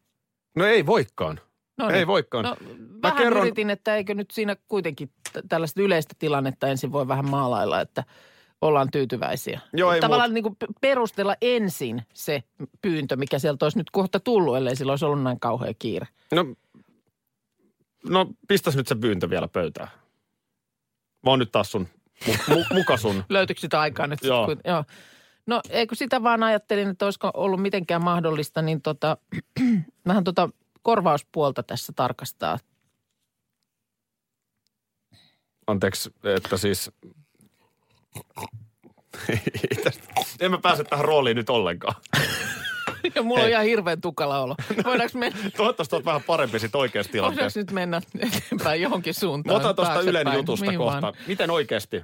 No 0.55 0.65
ei 0.65 0.85
voikaan. 0.85 1.39
No 1.77 1.89
Ei 1.89 2.07
voikaan. 2.07 2.45
No, 2.45 2.55
Mä 2.61 2.87
vähän 3.03 3.17
kerron- 3.23 3.41
yritin, 3.43 3.69
että 3.69 3.95
eikö 3.95 4.13
nyt 4.15 4.31
siinä 4.31 4.55
kuitenkin 4.67 5.11
tällaista 5.49 5.81
yleistä 5.81 6.15
tilannetta 6.19 6.67
ensin 6.67 6.91
voi 6.91 7.07
vähän 7.07 7.29
maalailla, 7.29 7.81
että 7.81 8.03
ollaan 8.67 8.91
tyytyväisiä. 8.91 9.59
Joo, 9.73 9.91
ei 9.91 10.01
Tavallaan 10.01 10.33
niin 10.33 10.43
kuin 10.43 10.55
perustella 10.81 11.35
ensin 11.41 12.01
se 12.13 12.43
pyyntö, 12.81 13.15
mikä 13.15 13.39
sieltä 13.39 13.65
olisi 13.65 13.77
nyt 13.77 13.89
kohta 13.91 14.19
tullut, 14.19 14.57
ellei 14.57 14.75
sillä 14.75 14.91
olisi 14.91 15.05
ollut 15.05 15.23
näin 15.23 15.39
kauhea 15.39 15.73
kiire. 15.79 16.07
No, 16.31 16.45
no 18.09 18.27
pistäs 18.47 18.75
nyt 18.75 18.87
se 18.87 18.95
pyyntö 18.95 19.29
vielä 19.29 19.47
pöytään. 19.47 19.87
Mä 21.23 21.29
oon 21.29 21.39
nyt 21.39 21.51
taas 21.51 21.71
sun, 21.71 21.87
mu, 22.27 22.33
mu, 22.49 22.63
muka 22.73 22.97
sun. 22.97 23.23
Löytyykö 23.29 23.61
sitä 23.61 23.79
aikaa 23.79 24.07
nyt? 24.07 24.23
Joo. 24.23 24.45
Kun, 24.45 24.59
joo. 24.65 24.83
No 25.47 25.61
eikö 25.69 25.95
sitä 25.95 26.23
vaan 26.23 26.43
ajattelin, 26.43 26.89
että 26.89 27.05
olisiko 27.05 27.31
ollut 27.33 27.61
mitenkään 27.61 28.03
mahdollista, 28.03 28.61
niin 28.61 28.81
tota, 28.81 29.17
vähän 30.07 30.23
tota 30.23 30.49
korvauspuolta 30.81 31.63
tässä 31.63 31.93
tarkastaa. 31.95 32.59
Anteeksi, 35.67 36.13
että 36.23 36.57
siis... 36.57 36.91
En 40.39 40.51
mä 40.51 40.57
pääse 40.57 40.83
tähän 40.83 41.05
rooliin 41.05 41.35
nyt 41.37 41.49
ollenkaan. 41.49 41.95
Ja 43.15 43.23
mulla 43.23 43.39
on 43.39 43.43
Hei. 43.45 43.51
ihan 43.51 43.65
hirveän 43.65 44.01
tukala 44.01 44.39
olo. 44.39 44.55
Voidaanko 44.85 45.17
mennä, 45.19 45.39
Toivottavasti 45.57 45.95
oot 45.95 46.05
vähän 46.05 46.23
parempi 46.23 46.59
sit 46.59 46.75
oikeassa 46.75 47.11
voidaanko 47.13 47.31
tilanteessa. 47.35 47.59
nyt 47.59 47.71
mennä 47.71 48.01
eteenpäin 48.19 48.81
johonkin 48.81 49.13
suuntaan? 49.13 49.53
Mä 49.55 49.59
otan 49.59 49.75
tuosta 49.75 50.01
Ylen 50.01 50.27
jutusta 50.33 50.65
mihin 50.65 50.77
kohta. 50.79 51.01
vaan. 51.01 51.13
Miten 51.27 51.51
oikeasti 51.51 52.03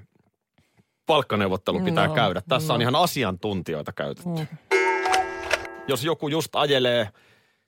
palkkaneuvottelu 1.05 1.79
pitää 1.79 2.07
No, 2.07 2.13
käydä? 2.13 2.41
Tässä 2.49 2.73
on 2.73 2.79
no. 2.79 2.81
ihan 2.81 2.95
asiantuntijoita 2.95 3.91
käytetty. 3.91 4.29
Mm. 4.29 4.47
Jos 5.87 6.03
joku 6.03 6.27
just 6.27 6.55
ajelee 6.55 7.09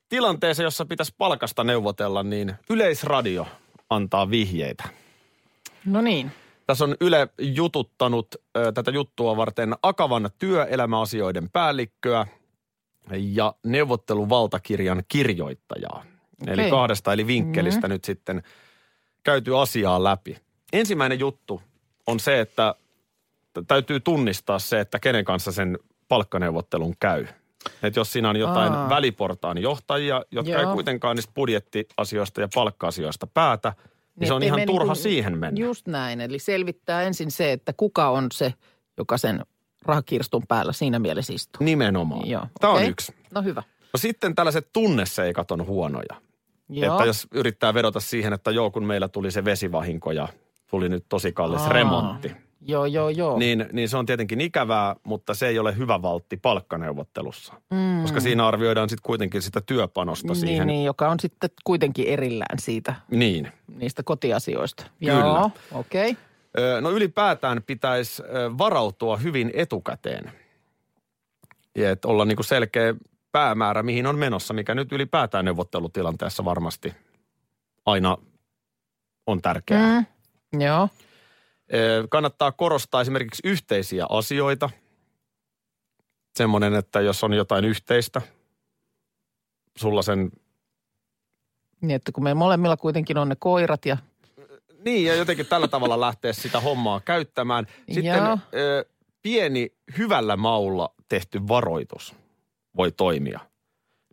tilanteeseen, 0.10 0.64
jossa 0.64 0.86
pitäisi 0.86 1.14
palkasta 1.18 1.64
neuvotella, 1.64 2.24
niin 2.24 2.54
Yleisradio 2.70 3.48
antaa 3.90 4.30
vihjeitä. 4.30 4.84
No 5.86 6.02
niin. 6.02 6.32
Tässä 6.68 6.84
on 6.84 6.96
Yle 7.02 7.30
jututtanut 7.40 8.36
ö, 8.58 8.72
tätä 8.72 8.92
juttua 8.92 9.38
varten 9.38 9.76
Akavan 9.84 10.30
työelämäasioiden 10.40 11.50
päällikköä 11.50 12.28
ja 13.12 13.54
neuvotteluvaltakirjan 13.66 15.04
kirjoittajaa. 15.08 16.06
Eli 16.48 16.62
Okei. 16.62 16.72
kahdesta 16.72 17.14
eli 17.14 17.28
vinkkelistä 17.28 17.88
nyt 17.88 18.04
sitten 18.04 18.44
käyty 19.24 19.58
asiaa 19.58 20.04
läpi. 20.04 20.38
Ensimmäinen 20.74 21.20
juttu 21.20 21.62
on 22.08 22.20
se, 22.20 22.40
että 22.40 22.76
täytyy 23.68 24.00
tunnistaa 24.00 24.60
se, 24.60 24.80
että 24.80 25.00
kenen 25.00 25.26
kanssa 25.26 25.52
sen 25.52 25.80
palkkaneuvottelun 26.08 26.96
käy. 27.00 27.28
Että 27.84 28.00
jos 28.00 28.14
siinä 28.14 28.30
on 28.30 28.36
jotain 28.36 28.74
Aa. 28.74 28.90
väliportaan 28.90 29.58
johtajia, 29.58 30.24
jotka 30.32 30.52
Joo. 30.52 30.62
ei 30.62 30.74
kuitenkaan 30.74 31.16
niistä 31.16 31.32
budjettiasioista 31.36 32.42
ja 32.42 32.48
palkka-asioista 32.56 33.28
päätä, 33.28 33.74
niin, 34.20 34.28
se 34.28 34.34
on 34.34 34.44
ihan 34.44 34.62
turha 34.66 34.84
niinku- 34.84 34.96
siihen 35.04 35.38
mennä. 35.38 35.62
Just 35.66 35.88
näin. 35.88 36.22
Eli 36.22 36.40
selvittää 36.40 37.02
ensin 37.02 37.32
se, 37.32 37.52
että 37.52 37.74
kuka 37.74 38.10
on 38.10 38.28
se, 38.34 38.54
joka 38.98 39.18
sen 39.18 39.46
rahakirstun 39.86 40.44
päällä 40.48 40.74
siinä 40.74 41.00
mielessä 41.00 41.34
istuu. 41.34 41.66
Nimenomaan. 41.66 42.30
Joo, 42.30 42.48
Tämä 42.62 42.72
on 42.74 42.78
okei. 42.78 42.90
yksi. 42.90 43.16
No 43.34 43.42
hyvä. 43.42 43.64
No 43.94 43.98
sitten 43.98 44.36
tällaiset 44.36 44.70
tunneseikat 44.74 45.52
on 45.52 45.66
huonoja. 45.66 46.22
Joo. 46.70 46.94
Että 46.96 47.06
jos 47.06 47.28
yrittää 47.34 47.74
vedota 47.74 48.00
siihen, 48.00 48.34
että 48.34 48.52
joo, 48.52 48.72
kun 48.72 48.86
meillä 48.86 49.08
tuli 49.08 49.32
se 49.32 49.46
vesivahinko 49.46 50.12
ja 50.12 50.28
tuli 50.70 50.90
nyt 50.90 51.06
tosi 51.10 51.32
kallis 51.32 51.62
Aa. 51.62 51.70
remontti, 51.70 52.32
Joo, 52.66 52.86
joo, 52.86 53.10
joo. 53.10 53.40
niin, 53.40 53.66
niin 53.72 53.90
se 53.90 53.98
on 53.98 54.06
tietenkin 54.06 54.42
ikävää, 54.42 54.96
mutta 55.04 55.34
se 55.34 55.48
ei 55.48 55.60
ole 55.60 55.78
hyvä 55.78 56.02
valtti 56.02 56.38
palkkaneuvottelussa. 56.38 57.54
Mm. 57.72 58.02
Koska 58.02 58.20
siinä 58.20 58.48
arvioidaan 58.48 58.90
sitten 58.90 59.04
kuitenkin 59.06 59.42
sitä 59.42 59.62
työpanosta 59.62 60.28
niin, 60.28 60.36
siihen. 60.36 60.68
niin, 60.68 60.86
joka 60.86 61.10
on 61.10 61.20
sitten 61.20 61.50
kuitenkin 61.64 62.08
erillään 62.08 62.60
siitä, 62.60 62.96
niin. 63.12 63.52
niistä 63.68 64.04
kotiasioista. 64.04 64.86
Kyllä. 65.00 65.14
Joo, 65.14 65.52
okei. 65.72 66.12
Okay. 66.12 66.82
No 66.82 66.92
ylipäätään 66.92 67.64
pitäisi 67.64 68.24
varautua 68.58 69.18
hyvin 69.18 69.52
etukäteen. 69.54 70.32
Ja 71.78 71.92
että 71.92 72.08
olla 72.08 72.26
niin 72.26 72.36
kuin 72.36 72.46
selkeä 72.46 72.96
päämäärä, 73.32 73.84
mihin 73.84 74.08
on 74.08 74.18
menossa, 74.18 74.54
mikä 74.54 74.76
nyt 74.76 74.92
ylipäätään 74.92 75.46
neuvottelutilanteessa 75.46 76.46
varmasti 76.46 76.94
aina 77.86 78.18
on 79.28 79.42
tärkeää. 79.42 80.04
Mm. 80.54 80.62
Joo. 80.62 80.90
Kannattaa 82.10 82.52
korostaa 82.52 83.02
esimerkiksi 83.02 83.42
yhteisiä 83.46 84.06
asioita. 84.10 84.70
Semmoinen, 86.36 86.74
että 86.74 87.02
jos 87.02 87.24
on 87.24 87.34
jotain 87.34 87.66
yhteistä, 87.66 88.22
sulla 89.78 90.02
sen 90.02 90.32
Niin, 91.82 91.96
että 91.96 92.12
kun 92.12 92.24
me 92.24 92.34
molemmilla 92.34 92.78
kuitenkin 92.78 93.18
on 93.18 93.30
ne 93.30 93.36
koirat 93.40 93.86
ja 93.86 93.98
Niin, 94.86 95.06
ja 95.06 95.16
jotenkin 95.16 95.46
tällä 95.46 95.68
tavalla 95.68 96.02
lähteä 96.02 96.34
sitä 96.34 96.60
hommaa 96.60 97.00
käyttämään. 97.00 97.68
Sitten 97.92 98.06
Joo. 98.18 98.38
ö, 98.54 98.86
pieni 99.22 99.72
hyvällä 99.98 100.38
maulla 100.38 100.94
tehty 101.10 101.48
varoitus 101.48 102.16
voi 102.78 102.92
toimia. 102.92 103.40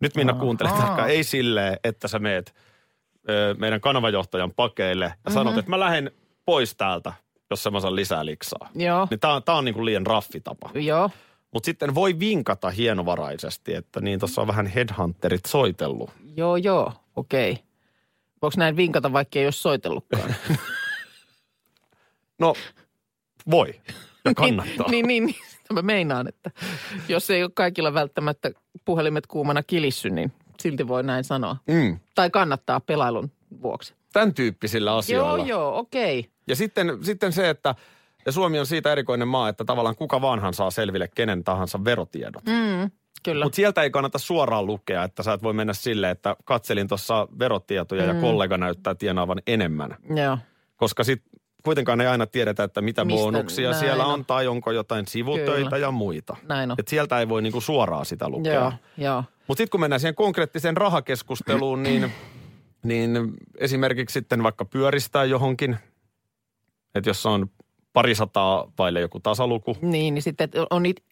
Nyt 0.00 0.14
Minna 0.16 0.32
Ahaa. 0.32 0.42
kuuntelet 0.44 0.74
tarkkaan. 0.74 1.10
Ei 1.10 1.24
silleen, 1.24 1.78
että 1.84 2.08
sä 2.08 2.18
meet 2.18 2.54
ö, 3.28 3.54
meidän 3.58 3.80
kanavajohtajan 3.80 4.52
pakeille 4.56 5.14
ja 5.24 5.30
sanot, 5.30 5.58
että 5.58 5.70
mä 5.70 5.80
lähden 5.80 6.10
pois 6.44 6.74
täältä, 6.74 7.12
jos 7.50 7.68
mä 7.72 7.80
saan 7.80 7.96
lisää 7.96 8.24
liksaa. 8.26 8.70
joo, 8.74 9.06
Niin 9.10 9.20
tää, 9.20 9.34
on- 9.34 9.42
tää 9.42 9.54
on 9.54 9.64
niin 9.64 9.74
kuin 9.74 9.84
liian 9.84 10.06
raffi 10.06 10.40
tapa. 10.40 10.70
joo. 10.74 11.10
Mutta 11.54 11.66
sitten 11.66 11.94
voi 11.94 12.18
vinkata 12.18 12.70
hienovaraisesti, 12.70 13.74
että 13.74 14.00
niin 14.00 14.18
tuossa 14.18 14.40
on 14.40 14.46
vähän 14.46 14.66
headhunterit 14.66 15.44
soitellut. 15.46 16.10
Joo, 16.36 16.56
joo, 16.56 16.92
okei. 17.16 17.50
Okay. 17.52 17.64
Voiko 18.42 18.54
näin 18.56 18.76
vinkata, 18.76 19.12
vaikka 19.12 19.38
ei 19.38 19.46
ole 19.46 19.52
soitellutkaan? 19.52 20.34
No, 22.38 22.54
voi. 23.50 23.80
Ja 24.24 24.34
kannattaa. 24.34 24.90
niin, 24.90 25.06
niin, 25.06 25.26
niin. 25.26 25.36
Sitä 25.50 25.74
mä 25.74 25.82
meinaan, 25.82 26.28
että 26.28 26.50
jos 27.08 27.30
ei 27.30 27.42
ole 27.42 27.50
kaikilla 27.54 27.94
välttämättä 27.94 28.50
puhelimet 28.84 29.26
kuumana 29.26 29.62
kilissy, 29.62 30.10
niin 30.10 30.32
silti 30.60 30.88
voi 30.88 31.02
näin 31.02 31.24
sanoa. 31.24 31.56
Mm. 31.66 31.98
Tai 32.14 32.30
kannattaa 32.30 32.80
pelailun 32.80 33.30
vuoksi. 33.62 33.94
Tämän 34.12 34.34
tyyppisillä 34.34 34.96
asioilla. 34.96 35.36
Joo, 35.36 35.46
joo, 35.46 35.78
okei. 35.78 36.18
Okay. 36.18 36.30
Ja 36.46 36.56
sitten, 36.56 36.98
sitten 37.02 37.32
se, 37.32 37.50
että 37.50 37.74
ja 38.26 38.32
Suomi 38.32 38.58
on 38.58 38.66
siitä 38.66 38.92
erikoinen 38.92 39.28
maa, 39.28 39.48
että 39.48 39.64
tavallaan 39.64 39.96
kuka 39.96 40.20
vaanhan 40.20 40.54
saa 40.54 40.70
selville 40.70 41.08
kenen 41.08 41.44
tahansa 41.44 41.84
verotiedot. 41.84 42.44
Mm. 42.46 42.90
Kyllä. 43.22 43.44
Mutta 43.44 43.56
sieltä 43.56 43.82
ei 43.82 43.90
kannata 43.90 44.18
suoraan 44.18 44.66
lukea, 44.66 45.04
että 45.04 45.22
sä 45.22 45.32
et 45.32 45.42
voi 45.42 45.52
mennä 45.52 45.72
silleen, 45.72 46.10
että 46.10 46.36
katselin 46.44 46.88
tuossa 46.88 47.28
verotietoja 47.38 48.02
mm. 48.02 48.08
ja 48.08 48.20
kollega 48.20 48.58
näyttää 48.58 48.94
tienaavan 48.94 49.42
enemmän. 49.46 49.96
Joo. 50.16 50.38
Koska 50.76 51.04
sitten 51.04 51.40
kuitenkaan 51.64 52.00
ei 52.00 52.06
aina 52.06 52.26
tiedetä, 52.26 52.64
että 52.64 52.80
mitä 52.80 53.04
Mistä- 53.04 53.22
bonuksia 53.22 53.70
näin 53.70 53.80
siellä 53.80 54.04
on. 54.04 54.14
on 54.14 54.24
tai 54.24 54.46
onko 54.48 54.72
jotain 54.72 55.06
sivutöitä 55.06 55.70
Kyllä. 55.70 55.78
ja 55.78 55.90
muita. 55.90 56.36
Näin 56.48 56.70
on. 56.70 56.76
Et 56.78 56.88
sieltä 56.88 57.20
ei 57.20 57.28
voi 57.28 57.42
niinku 57.42 57.60
suoraan 57.60 58.06
sitä 58.06 58.28
lukea. 58.28 58.54
Joo, 58.54 58.72
joo. 58.96 59.24
Mutta 59.46 59.60
sitten 59.60 59.70
kun 59.70 59.80
mennään 59.80 60.00
siihen 60.00 60.14
konkreettiseen 60.14 60.76
rahakeskusteluun, 60.76 61.82
niin, 61.82 62.12
niin 62.82 63.34
esimerkiksi 63.58 64.12
sitten 64.12 64.42
vaikka 64.42 64.64
pyöristää 64.64 65.24
johonkin, 65.24 65.76
että 66.94 67.10
jos 67.10 67.26
on 67.26 67.50
parisataa 67.92 68.72
vaille 68.78 69.00
joku 69.00 69.20
tasaluku. 69.20 69.76
Niin, 69.82 70.14
niin 70.14 70.22
sitten 70.22 70.50
on 70.70 70.86
it, 70.86 71.02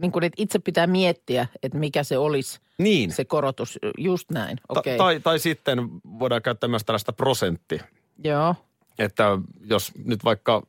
niin 0.00 0.12
kuin, 0.12 0.24
että 0.24 0.42
itse 0.42 0.58
pitää 0.58 0.86
miettiä, 0.86 1.46
että 1.62 1.78
mikä 1.78 2.02
se 2.04 2.18
olisi 2.18 2.60
Niin. 2.78 3.12
se 3.12 3.24
korotus. 3.24 3.78
Just 3.98 4.30
näin, 4.30 4.56
Ta-. 4.56 4.80
Okay. 4.80 4.96
tai, 4.96 5.20
tai 5.20 5.38
sitten 5.38 5.78
voidaan 6.18 6.42
käyttää 6.42 6.68
myös 6.68 6.84
tällaista 6.84 7.12
prosentti, 7.12 7.80
Joo, 8.24 8.54
että 8.98 9.38
jos 9.64 9.92
nyt 10.04 10.24
vaikka 10.24 10.62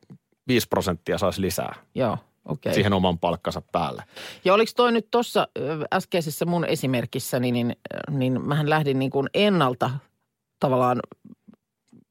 5 0.48 0.68
prosenttia 0.68 1.18
saisi 1.18 1.40
lisää 1.40 1.74
joo, 1.94 2.18
okei. 2.44 2.74
siihen 2.74 2.92
oman 2.92 3.18
palkkansa 3.18 3.62
päälle. 3.72 4.04
Ja 4.44 4.54
oliko 4.54 4.72
toi 4.76 4.92
nyt 4.92 5.08
tuossa 5.10 5.48
äskeisessä 5.92 6.44
mun 6.46 6.64
esimerkissäni, 6.64 7.52
niin, 7.52 7.76
niin 8.10 8.46
mähän 8.46 8.70
lähdin 8.70 8.98
niin 8.98 9.10
kuin 9.10 9.28
ennalta 9.34 9.90
tavallaan 10.60 11.00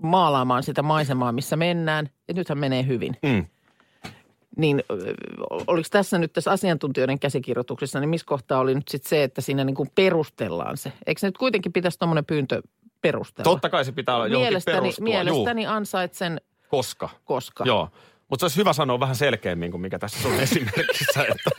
maalaamaan 0.04 0.63
sitä 0.63 0.82
maisemaa, 0.82 1.32
missä 1.32 1.56
mennään. 1.56 2.10
Ja 2.27 2.34
nythän 2.34 2.58
menee 2.58 2.88
hyvin. 2.88 3.18
Mm. 3.24 3.46
Niin 4.58 4.84
oliko 5.68 5.88
tässä 5.92 6.18
nyt 6.18 6.34
tässä 6.34 6.51
asiantuntijoiden 6.51 7.20
käsikirjoituksessa, 7.20 8.00
niin 8.00 8.10
missä 8.10 8.25
kohtaa 8.27 8.60
oli 8.60 8.75
nyt 8.75 8.88
sitten 8.88 9.10
se, 9.10 9.24
että 9.24 9.42
siinä 9.42 9.63
niin 9.63 9.75
kuin 9.75 9.89
perustellaan 9.96 10.77
se? 10.77 10.94
Eikö 11.06 11.20
se 11.20 11.27
nyt 11.27 11.38
kuitenkin 11.38 11.74
pitäisi 11.74 12.00
tuommoinen 12.00 12.25
pyyntö 12.25 12.62
perustella? 13.01 13.44
Totta 13.44 13.70
kai 13.70 13.86
se 13.86 13.92
pitää 13.92 14.16
olla 14.16 14.27
johonkin 14.27 14.48
mielestäni, 14.48 14.82
perustua. 14.82 15.04
mielestäni 15.04 15.66
ansaitsen, 15.66 16.42
koska. 16.68 17.10
koska. 17.25 17.63
Joo. 17.68 17.89
Mutta 18.30 18.42
se 18.42 18.46
olisi 18.46 18.58
hyvä 18.58 18.74
sanoa 18.74 19.00
vähän 19.00 19.16
selkeämmin 19.16 19.72
kuin 19.72 19.82
mikä 19.82 20.00
tässä 20.00 20.27
on 20.27 20.39
esimerkissä, 20.50 21.25
että 21.30 21.50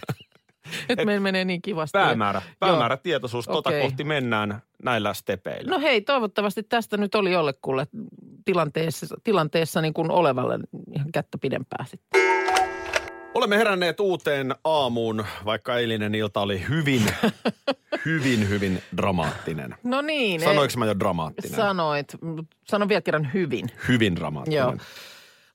Että 0.88 1.04
meillä 1.04 1.22
menee 1.22 1.44
niin 1.44 1.62
kivasti. 1.62 1.98
päämäärä, 1.98 2.42
päämäärä 2.58 2.96
tietoisuus, 2.96 3.46
tota 3.46 3.68
Okei. 3.70 3.82
kohti 3.82 4.04
mennään 4.04 4.62
näillä 4.84 5.14
stepeillä. 5.14 5.70
No 5.70 5.80
hei, 5.80 6.00
toivottavasti 6.00 6.62
tästä 6.62 6.96
nyt 6.96 7.14
oli 7.14 7.32
jollekulle 7.32 7.86
tilanteessa, 8.44 9.06
tilanteessa 9.24 9.80
niin 9.80 9.94
kuin 9.94 10.10
olevalle 10.10 10.58
ihan 10.96 11.12
kättä 11.12 11.38
pidempää 11.38 11.84
sitten. 11.88 12.20
Olemme 13.34 13.58
heränneet 13.58 14.00
uuteen 14.00 14.54
aamuun, 14.64 15.24
vaikka 15.44 15.76
eilinen 15.76 16.14
ilta 16.14 16.40
oli 16.40 16.64
hyvin, 16.68 17.02
hyvin, 18.06 18.48
hyvin 18.48 18.82
dramaattinen. 18.96 19.74
No 19.82 20.00
niin. 20.02 20.40
Sanoinko 20.40 20.72
ei- 20.72 20.78
mä 20.78 20.86
jo 20.86 20.98
dramaattinen? 20.98 21.56
Sanoit. 21.56 22.06
Sano 22.64 22.88
vielä 22.88 23.00
kerran 23.00 23.30
hyvin. 23.34 23.66
hyvin 23.88 24.16
dramaattinen. 24.16 24.58
Joo. 24.58 24.76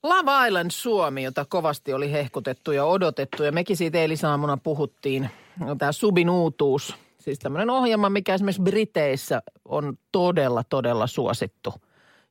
Love 0.04 0.46
Island 0.46 0.70
Suomi, 0.70 1.22
jota 1.22 1.44
kovasti 1.44 1.92
oli 1.92 2.12
hehkutettu 2.12 2.72
ja 2.72 2.84
odotettu. 2.84 3.42
Ja 3.42 3.52
mekin 3.52 3.76
siitä 3.76 3.98
eilisaamuna 3.98 4.56
puhuttiin. 4.56 5.30
Tämä 5.78 5.92
Subin 5.92 6.30
uutuus. 6.30 6.96
Siis 7.18 7.38
tämmöinen 7.38 7.70
ohjelma, 7.70 8.10
mikä 8.10 8.34
esimerkiksi 8.34 8.62
Briteissä 8.62 9.42
on 9.64 9.98
todella, 10.12 10.64
todella 10.64 11.06
suosittu. 11.06 11.74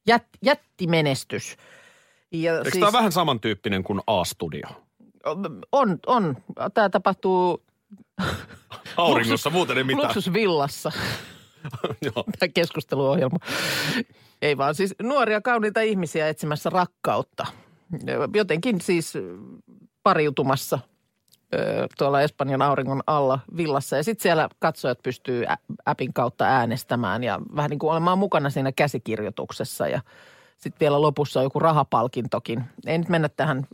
Jät, 0.07 0.23
jättimenestys. 0.41 1.57
Ja 2.31 2.57
Eikö 2.57 2.71
siis... 2.71 2.79
tämä 2.79 2.91
vähän 2.91 3.11
samantyyppinen 3.11 3.83
kuin 3.83 4.01
A-studio? 4.07 4.67
on, 5.71 5.99
on. 6.07 6.37
Tämä 6.73 6.89
tapahtuu 6.89 7.63
Auringossa, 8.97 9.49
muuten 9.49 9.77
ei 9.77 9.83
mitään. 9.83 10.03
Luksusvillassa. 10.03 10.91
Tämä 12.39 12.51
keskusteluohjelma. 12.53 13.37
Ei 14.41 14.57
vaan 14.57 14.75
siis 14.75 14.95
nuoria 15.01 15.41
kauniita 15.41 15.81
ihmisiä 15.81 16.29
etsimässä 16.29 16.69
rakkautta. 16.69 17.45
Jotenkin 18.33 18.81
siis 18.81 19.13
pariutumassa 20.03 20.79
tuolla 21.97 22.21
Espanjan 22.21 22.62
auringon 22.62 23.03
alla 23.07 23.39
villassa. 23.57 23.95
Ja 23.97 24.03
sitten 24.03 24.23
siellä 24.23 24.50
katsojat 24.59 25.00
pystyy 25.03 25.45
appin 25.85 26.13
kautta 26.13 26.45
äänestämään 26.45 27.23
ja 27.23 27.39
vähän 27.55 27.69
niin 27.69 27.79
kuin 27.79 27.91
olemaan 27.91 28.17
mukana 28.17 28.50
siinä 28.50 28.71
käsikirjoituksessa. 28.71 29.88
Ja 29.88 30.01
sitten 30.57 30.79
vielä 30.79 31.01
lopussa 31.01 31.39
on 31.39 31.43
joku 31.43 31.59
rahapalkintokin. 31.59 32.63
Ei 32.85 32.97
nyt 32.97 33.09
mennä 33.09 33.29
tähän, 33.29 33.67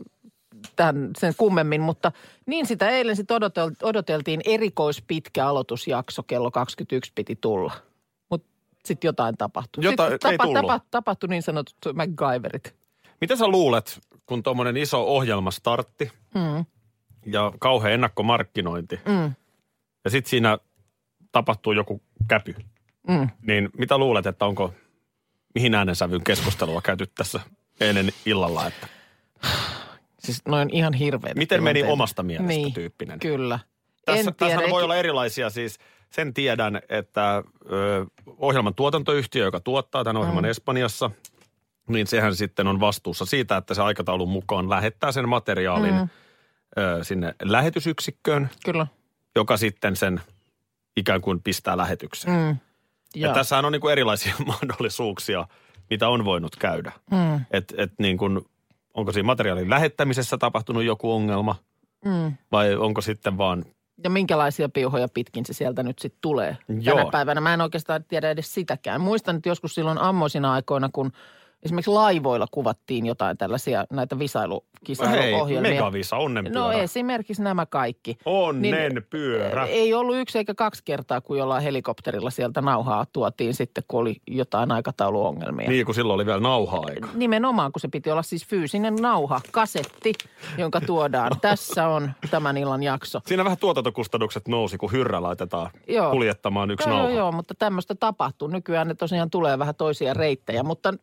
tähän 0.76 1.10
sen 1.18 1.34
kummemmin, 1.36 1.80
mutta 1.80 2.12
niin 2.46 2.66
sitä 2.66 2.88
eilen 2.88 3.16
sitten 3.16 3.34
odotel, 3.34 3.70
odoteltiin 3.82 4.40
erikoispitkä 4.44 5.46
aloitusjakso. 5.46 6.22
Kello 6.22 6.50
21 6.50 7.12
piti 7.14 7.38
tulla. 7.40 7.72
Mutta 8.30 8.48
sitten 8.84 9.08
jotain 9.08 9.36
tapahtui. 9.36 9.84
Jota- 9.84 10.10
sitten 10.10 10.30
ei 10.30 10.38
tullut. 10.38 10.82
tapahtui 10.90 11.28
niin 11.28 11.42
sanotut 11.42 11.76
MacGyverit. 11.94 12.74
Mitä 13.20 13.36
sä 13.36 13.48
luulet, 13.48 14.00
kun 14.30 14.42
tuommoinen 14.42 14.76
iso 14.76 15.02
ohjelma 15.04 15.50
startti 15.50 16.12
Mm. 16.34 16.64
ja 17.26 17.52
kauhean 17.58 17.92
ennakkomarkkinointi 17.94 19.00
Mm. 19.06 19.34
ja 20.04 20.10
sitten 20.10 20.30
siinä 20.30 20.58
tapahtuu 21.32 21.72
joku 21.72 22.02
käpy, 22.28 22.54
Mm. 23.08 23.28
niin 23.42 23.68
mitä 23.78 23.98
luulet, 23.98 24.26
että 24.26 24.44
onko, 24.46 24.74
mihin 25.54 25.74
äänensävyyn 25.74 26.24
keskustelua 26.24 26.82
käyty 26.82 27.06
tässä 27.14 27.40
eilen 27.80 28.08
illalla, 28.26 28.66
että 28.66 28.86
Siis 30.18 30.42
noin 30.48 30.70
ihan 30.72 30.92
hirveitä 30.92 31.38
miten 31.38 31.62
meni 31.62 31.74
tilanteita. 31.74 31.92
omasta 31.92 32.22
mielestä 32.22 32.48
niin, 32.48 32.72
tyyppinen? 32.72 33.18
Kyllä. 33.18 33.58
Tässä, 34.04 34.32
tässä 34.32 34.60
voi 34.70 34.82
olla 34.82 34.96
erilaisia 34.96 35.50
siis. 35.50 35.78
Sen 36.10 36.34
tiedän, 36.34 36.80
että 36.88 37.42
ö, 37.72 38.06
ohjelman 38.38 38.74
tuotantoyhtiö, 38.74 39.44
joka 39.44 39.60
tuottaa 39.60 40.04
tämän 40.04 40.16
ohjelman 40.20 40.44
Mm. 40.44 40.50
Espanjassa, 40.50 41.10
niin 41.92 42.06
sehän 42.06 42.34
sitten 42.36 42.66
on 42.66 42.80
vastuussa 42.80 43.26
siitä, 43.26 43.56
että 43.56 43.74
se 43.74 43.82
aikataulun 43.82 44.28
mukaan 44.28 44.70
lähettää 44.70 45.12
sen 45.12 45.28
materiaalin 45.28 45.94
Mm. 45.94 46.08
ö, 46.78 47.04
sinne 47.04 47.34
lähetysyksikköön, 47.42 48.50
Kyllä. 48.64 48.86
joka 49.36 49.56
sitten 49.56 49.96
sen 49.96 50.20
ikään 50.96 51.20
kuin 51.20 51.42
pistää 51.42 51.76
lähetykseen. 51.76 52.36
Mm. 52.46 52.56
Ja 53.14 53.32
tässähän 53.34 53.64
on 53.64 53.72
niin 53.72 53.80
kuin 53.80 53.92
erilaisia 53.92 54.34
mahdollisuuksia, 54.46 55.48
mitä 55.90 56.08
on 56.08 56.24
voinut 56.24 56.56
käydä. 56.56 56.92
Mm. 57.10 57.40
Et, 57.50 57.74
et 57.76 57.92
niin 57.98 58.18
kuin, 58.18 58.40
onko 58.94 59.12
siinä 59.12 59.26
materiaalin 59.26 59.70
lähettämisessä 59.70 60.38
tapahtunut 60.38 60.84
joku 60.84 61.12
ongelma 61.12 61.56
Mm. 62.04 62.32
vai 62.52 62.76
onko 62.76 63.00
sitten 63.00 63.38
vaan 63.38 63.64
Ja 64.04 64.10
minkälaisia 64.10 64.68
piuhoja 64.68 65.08
pitkin 65.14 65.46
se 65.46 65.52
sieltä 65.52 65.82
nyt 65.82 65.98
sitten 65.98 66.18
tulee 66.20 66.56
Joo. 66.80 66.96
tänä 66.96 67.10
päivänä. 67.10 67.40
Mä 67.40 67.54
en 67.54 67.60
oikeastaan 67.60 68.04
tiedä 68.04 68.30
edes 68.30 68.54
sitäkään. 68.54 69.00
Muistan, 69.00 69.36
että 69.36 69.48
joskus 69.48 69.74
silloin 69.74 69.98
ammoisina 69.98 70.52
aikoina, 70.52 70.88
kun 70.92 71.12
esimerkiksi 71.62 71.90
laivoilla 71.90 72.46
kuvattiin 72.50 73.06
jotain 73.06 73.36
tällaisia 73.36 73.84
näitä 73.90 74.16
hei, 74.16 74.20
visailukisailua-ohjelmia. 74.20 75.70
megavisa, 75.70 76.16
onnenpyörä. 76.16 76.60
No 76.60 76.72
esimerkiksi 76.72 77.42
nämä 77.42 77.66
kaikki. 77.66 78.18
Onnen 78.24 79.06
pyörä. 79.10 79.66
Ei 79.66 79.94
ollut 79.94 80.16
yksi 80.16 80.38
eikä 80.38 80.54
kaksi 80.54 80.82
kertaa, 80.84 81.20
kun 81.20 81.38
jollain 81.38 81.62
helikopterilla 81.62 82.30
sieltä 82.30 82.60
nauhaa 82.60 83.06
tuotiin 83.12 83.54
sitten, 83.54 83.84
kun 83.88 84.00
oli 84.00 84.16
jotain 84.26 84.72
aikatauluongelmia. 84.72 85.68
Niin, 85.68 85.86
kun 85.86 85.94
silloin 85.94 86.14
oli 86.14 86.26
vielä 86.26 86.40
nauha-aika. 86.40 87.08
Nimenomaan, 87.14 87.72
kun 87.72 87.80
se 87.80 87.88
piti 87.88 88.10
olla 88.10 88.22
siis 88.22 88.46
fyysinen 88.46 88.94
nauha, 88.94 89.40
kasetti, 89.50 90.12
jonka 90.58 90.80
tuodaan. 90.80 91.30
Tässä 91.40 91.88
on 91.88 92.10
tämän 92.30 92.56
illan 92.56 92.82
jakso. 92.82 93.20
Siinä 93.26 93.44
vähän 93.44 93.58
tuotantokustannukset 93.58 94.48
nousi, 94.48 94.78
kun 94.78 94.92
hyrrä 94.92 95.22
laitetaan 95.22 95.70
Joo. 95.88 96.10
kuljettamaan 96.10 96.70
yksi 96.70 96.88
Joo, 96.88 96.96
nauha. 96.96 97.10
joo, 97.10 97.18
joo, 97.18 97.32
mutta 97.32 97.54
tämmöistä 97.54 97.94
tapahtuu. 97.94 98.48
Nykyään 98.48 98.88
ne 98.88 98.94
tosiaan 98.94 99.30
tulee 99.30 99.58
vähän 99.58 99.74
toisia 99.74 100.14
reittejä, 100.14 100.62
mutta 100.62 100.94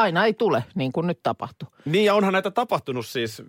aina 0.00 0.24
ei 0.24 0.34
tule 0.34 0.64
niin 0.74 0.92
kuin 0.92 1.06
nyt 1.06 1.20
tapahtuu. 1.22 1.68
Niin, 1.84 2.04
ja 2.04 2.14
onhan 2.14 2.32
näitä 2.32 2.50
tapahtunut 2.50 3.06
siis. 3.06 3.42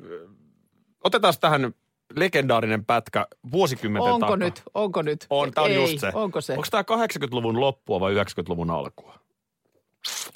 Otetaan 1.04 1.34
tähän 1.42 1.74
legendaarinen 2.16 2.86
pätkä 2.86 3.28
vuosikymmenten 3.52 4.14
Onko 4.14 4.26
takaa. 4.26 4.38
nyt? 4.38 4.64
Onko 4.74 5.02
nyt? 5.02 5.26
On, 5.30 5.52
tämä 5.52 5.66
on 5.66 5.72
ei, 5.72 5.76
just 5.76 6.00
se. 6.00 6.12
Onko 6.14 6.42
se? 6.42 6.54
Onko 6.54 6.66
tämä 6.72 6.84
80-luvun 6.84 7.60
loppua 7.60 8.00
vai 8.00 8.14
90-luvun 8.14 8.70
alkua? 8.70 9.16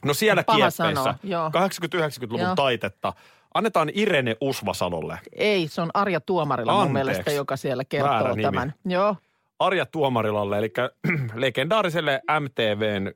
No 0.05 0.13
siellä 0.13 0.43
Paha 0.43 0.57
kieppeissä, 0.57 0.83
sanoa, 0.95 1.15
joo. 1.23 1.49
80-90-luvun 1.49 2.39
Joo. 2.39 2.55
taitetta, 2.55 3.13
annetaan 3.53 3.91
Irene 3.93 4.35
Usvasalolle, 4.41 5.19
Ei, 5.33 5.67
se 5.67 5.81
on 5.81 5.89
Arja 5.93 6.21
Tuomarilla 6.21 6.71
mun 6.71 6.81
Anteeksi. 6.81 6.93
mielestä, 6.93 7.31
joka 7.31 7.57
siellä 7.57 7.83
Väärä 7.93 8.09
kertoo 8.19 8.29
nimi. 8.35 8.41
tämän. 8.41 8.73
Joo, 8.85 9.15
Arja 9.59 9.85
Tuomarilalle, 9.85 10.57
eli 10.57 10.73
legendaariselle 11.35 12.21
MTVn 12.39 13.11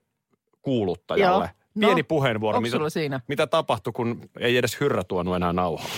kuuluttajalle. 0.62 1.46
Joo. 1.46 1.54
No, 1.76 1.88
Pieni 1.88 2.04
puheenvuoro, 2.04 2.58
onko 2.58 2.70
mitä, 2.78 2.90
siinä? 2.90 3.20
mitä 3.28 3.48
tapahtui, 3.48 3.94
kun 3.94 4.30
ei 4.40 4.58
edes 4.58 4.80
hyrrä 4.80 5.04
tuonut 5.04 5.36
enää 5.36 5.54
nauhaa. 5.54 5.90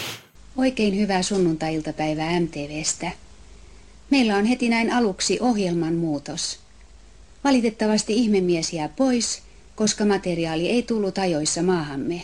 Oikein 0.57 0.97
hyvää 0.97 1.21
sunnuntai-iltapäivää 1.21 2.39
MTVstä. 2.39 3.11
Meillä 4.09 4.35
on 4.35 4.45
heti 4.45 4.69
näin 4.69 4.93
aluksi 4.93 5.37
ohjelman 5.41 5.93
muutos. 5.93 6.59
Valitettavasti 7.43 8.13
ihmemies 8.13 8.73
jää 8.73 8.89
pois, 8.89 9.43
koska 9.75 10.05
materiaali 10.05 10.69
ei 10.69 10.83
tullut 10.83 11.17
ajoissa 11.17 11.63
maahamme. 11.63 12.21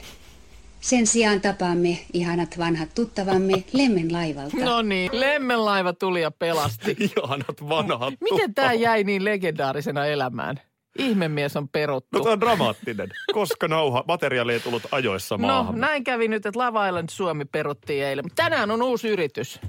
Sen 0.81 1.07
sijaan 1.07 1.41
tapaamme 1.41 1.99
ihanat 2.13 2.57
vanhat 2.57 2.89
tuttavamme 2.95 3.63
Lemmen 3.73 4.13
laivalta. 4.13 4.57
no 4.57 4.81
niin. 4.81 5.09
Lemmenlaiva 5.13 5.93
tuli 5.93 6.21
ja 6.21 6.31
pelasti. 6.31 6.97
Ihanat 7.17 7.69
vanhat 7.69 8.13
Miten 8.31 8.53
tämä 8.53 8.73
jäi 8.73 9.03
niin 9.03 9.25
legendaarisena 9.25 10.05
elämään? 10.05 10.59
Ihmemies 10.97 11.55
on 11.57 11.69
peruttu. 11.69 12.17
No 12.17 12.23
tämä 12.23 12.33
on 12.33 12.41
dramaattinen, 12.41 13.09
koska 13.33 13.67
nauha, 13.67 14.03
materiaali 14.07 14.53
ei 14.53 14.59
tullut 14.59 14.83
ajoissa 14.91 15.37
No, 15.37 15.47
maahan. 15.47 15.79
näin 15.81 16.03
kävi 16.03 16.27
nyt, 16.27 16.45
että 16.45 16.59
Lava 16.59 16.87
Island 16.87 17.09
Suomi 17.09 17.45
peruttiin 17.45 18.03
eilen. 18.05 18.25
Mutta 18.25 18.43
tänään 18.43 18.71
on 18.71 18.81
uusi 18.81 19.07
yritys. 19.07 19.59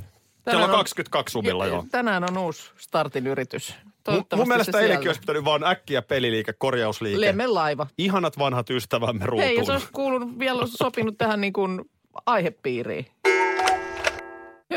Kello 0.50 0.64
on- 0.64 0.70
22 0.70 1.32
sumilla 1.32 1.66
joo. 1.66 1.84
Tänään 1.90 2.24
on 2.30 2.38
uusi 2.38 2.70
startin 2.76 3.26
yritys. 3.26 3.74
Mun, 4.36 4.48
mielestä 4.48 4.72
se 4.72 4.80
eilenkin 4.80 5.08
olisi 5.08 5.20
pitänyt 5.20 5.44
vaan 5.44 5.64
äkkiä 5.64 6.02
peliliike, 6.02 6.52
korjausliike. 6.52 7.20
Lemmen 7.20 7.54
laiva. 7.54 7.86
Ihanat 7.98 8.38
vanhat 8.38 8.70
ystävämme 8.70 9.26
ruutuun. 9.26 9.46
Hei, 9.48 9.56
jos 9.58 9.70
olisi 9.70 9.86
kuulunut 9.92 10.38
vielä 10.38 10.62
sopinut 10.66 11.18
tähän 11.18 11.40
niin 11.40 11.52
kuin 11.52 11.80
aihepiiriin. 12.26 13.06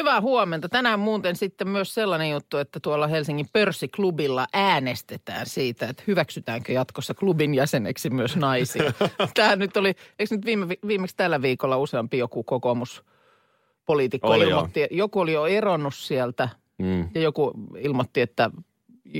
Hyvää 0.02 0.22
huomenta. 0.22 0.70
Tänään 0.70 1.00
muuten 1.00 1.36
sitten 1.36 1.68
myös 1.70 1.94
sellainen 1.94 2.30
juttu, 2.30 2.58
että 2.58 2.80
tuolla 2.80 3.08
Helsingin 3.08 3.48
pörssiklubilla 3.54 4.48
äänestetään 4.54 5.46
siitä, 5.46 5.88
että 5.88 6.04
hyväksytäänkö 6.08 6.72
jatkossa 6.72 7.14
klubin 7.14 7.54
jäseneksi 7.54 8.10
myös 8.10 8.36
naisia. 8.36 8.94
Tämä 9.34 9.56
nyt 9.56 9.78
oli, 9.78 9.94
eikö 10.20 10.36
nyt 10.36 10.46
viime, 10.46 10.68
viimeksi 10.88 11.16
tällä 11.16 11.42
viikolla 11.42 11.78
useampi 11.78 12.18
joku 12.18 12.44
kokoomuspoliitikko 12.44 14.28
Oli 14.28 14.44
joo. 14.44 14.50
ilmoitti, 14.52 14.88
joku 14.92 15.20
oli 15.20 15.34
jo 15.34 15.46
eronnut 15.46 15.96
sieltä 15.96 16.50
Mm. 16.78 17.10
ja 17.16 17.22
joku 17.22 17.52
ilmoitti, 17.78 18.22
että 18.22 18.50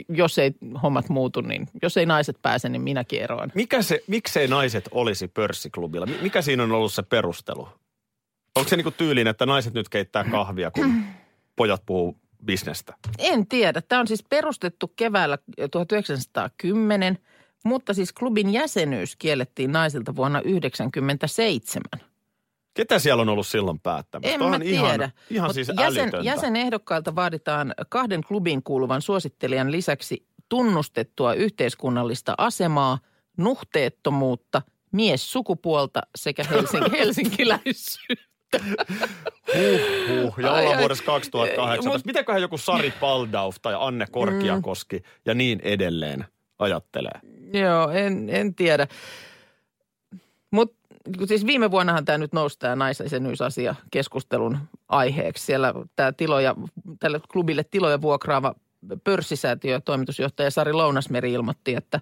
jos 0.10 0.38
ei 0.38 0.52
hommat 0.84 1.10
muutu, 1.10 1.42
niin 1.42 1.68
jos 1.82 1.98
ei 1.98 2.06
naiset 2.06 2.38
pääse, 2.42 2.70
niin 2.70 2.82
minäkin 2.82 3.22
eroan. 3.22 3.52
Mikä 3.56 3.82
se, 3.82 4.04
miksei 4.08 4.48
naiset 4.48 4.90
olisi 4.92 5.28
pörssiklubilla? 5.28 6.06
Mi- 6.06 6.18
Mikä 6.22 6.42
siinä 6.42 6.64
on 6.64 6.72
ollut 6.72 6.94
se 6.94 7.04
perustelu? 7.04 7.70
Onko 8.56 8.70
se 8.70 8.76
niinku 8.76 8.92
tyyliin, 8.92 9.28
että 9.28 9.46
naiset 9.46 9.74
nyt 9.74 9.90
keittää 9.90 10.24
kahvia, 10.24 10.72
kun 10.72 11.04
pojat 11.56 11.84
puhuu 11.86 12.18
bisnestä? 12.46 12.94
En 13.18 13.48
tiedä. 13.48 13.82
Tämä 13.82 14.00
on 14.00 14.08
siis 14.08 14.24
perustettu 14.30 14.88
keväällä 14.88 15.38
1910, 15.72 17.18
mutta 17.66 17.94
siis 17.94 18.14
klubin 18.14 18.54
jäsenyys 18.54 19.16
kiellettiin 19.16 19.72
naisilta 19.72 20.16
vuonna 20.16 20.40
1997. 20.40 21.84
Ketä 22.74 23.00
siellä 23.00 23.22
on 23.22 23.30
ollut 23.30 23.48
silloin 23.48 23.80
päättämässä? 23.80 24.34
En 24.34 24.40
Tuohan 24.40 24.60
mä 24.60 24.66
ihan, 24.66 24.90
tiedä. 24.90 25.12
Ihan 25.30 25.48
Mut 25.50 25.54
siis 25.56 25.68
jäsen, 25.68 25.86
älytöntä. 26.04 26.18
jäsenehdokkailta 26.26 27.16
vaaditaan 27.16 27.74
kahden 27.90 28.24
klubiin 28.28 28.64
kuuluvan 28.64 29.02
suosittelijan 29.02 29.72
lisäksi 29.72 30.26
tunnustettua 30.50 31.34
yhteiskunnallista 31.34 32.36
asemaa, 32.38 33.00
nuhteettomuutta, 33.38 34.62
mies 34.92 35.32
sukupuolta 35.32 36.02
sekä 36.16 36.44
Helsing- 36.44 36.92
helsinkiläisyyttä. 37.00 38.31
Huh, 38.58 40.40
ja 40.40 40.52
ollaan 40.54 40.78
vuodessa 40.80 41.04
2018. 41.04 41.90
Mut- 41.90 42.06
Mitäköhän 42.06 42.42
joku 42.42 42.58
Sari 42.58 42.94
Paldauf 43.00 43.56
tai 43.62 43.74
Anne 43.80 44.06
Korkiakoski 44.12 44.98
Mm. 44.98 45.04
ja 45.26 45.34
niin 45.34 45.60
edelleen 45.64 46.26
ajattelee? 46.60 47.20
Joo, 47.54 47.90
en, 47.90 48.30
en 48.30 48.56
tiedä. 48.56 48.88
Mutta 50.52 50.78
siis 51.28 51.46
viime 51.46 51.72
vuonnahan 51.72 52.06
tämä 52.06 52.18
nyt 52.18 52.34
nousi 52.34 52.60
tämä 52.60 52.76
naisjäsenyysasia 52.76 53.76
keskustelun 53.92 54.58
aiheeksi. 54.90 55.46
Siellä 55.46 55.74
tämä 55.96 56.12
tiloja, 56.12 56.56
tälle 57.00 57.20
klubille 57.32 57.64
tiloja 57.72 58.02
vuokraava 58.02 58.56
pörssisäätiö 59.04 59.80
toimitusjohtaja 59.86 60.52
Sari 60.52 60.74
Lounasmeri 60.74 61.34
ilmoitti, 61.34 61.76
että 61.76 62.00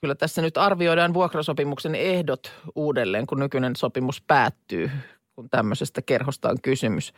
kyllä 0.00 0.14
tässä 0.14 0.42
nyt 0.42 0.56
arvioidaan 0.58 1.14
vuokrasopimuksen 1.14 1.94
ehdot 1.94 2.52
uudelleen, 2.74 3.26
kun 3.26 3.38
nykyinen 3.40 3.76
sopimus 3.76 4.22
päättyy, 4.26 4.90
kun 5.36 5.50
tämmöisestä 5.50 6.02
kerhosta 6.02 6.48
on 6.48 6.56
kysymys. 6.62 7.12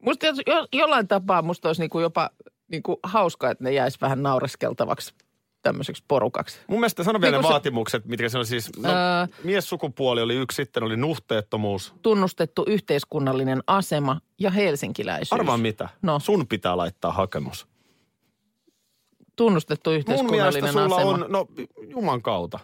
Musta 0.00 0.26
jo, 0.26 0.66
jollain 0.72 1.08
tapaa 1.08 1.42
musta 1.42 1.68
olisi 1.68 1.82
niinku 1.82 2.00
jopa 2.00 2.30
niinku 2.68 3.00
hauskaa, 3.02 3.50
että 3.50 3.64
ne 3.64 3.72
jäisi 3.72 3.98
vähän 4.00 4.22
naureskeltavaksi 4.22 5.14
tämmöiseksi 5.62 6.04
porukaksi. 6.08 6.58
Mun 6.66 6.80
mielestä 6.80 7.04
sano 7.04 7.20
vielä 7.20 7.30
Niin 7.30 7.38
ne 7.38 7.42
kun 7.42 7.48
se- 7.48 7.52
vaatimukset, 7.52 8.04
mitkä 8.04 8.28
se 8.28 8.38
on 8.38 8.46
siis, 8.46 8.70
no, 8.78 8.90
Ää. 8.92 9.28
miessukupuoli 9.44 10.22
oli 10.22 10.34
yksi, 10.34 10.56
sitten 10.56 10.82
oli 10.82 10.96
nuhteettomuus. 10.96 11.94
tunnustettu 12.02 12.64
yhteiskunnallinen 12.68 13.62
asema 13.66 14.20
ja 14.38 14.50
helsinkiläisyys. 14.50 15.32
Arvaa 15.32 15.56
mitä? 15.56 15.88
No. 16.02 16.18
Sun 16.18 16.46
pitää 16.48 16.76
laittaa 16.76 17.12
hakemus. 17.12 17.66
Tunnustettu 19.36 19.90
Mun 19.90 19.96
yhteiskunnallinen 19.98 20.62
mielestä 20.64 20.82
sulla 20.82 20.96
asema. 20.96 21.10
on, 21.10 21.24
no 21.28 21.46
Juman 21.88 22.22
kautta. 22.22 22.58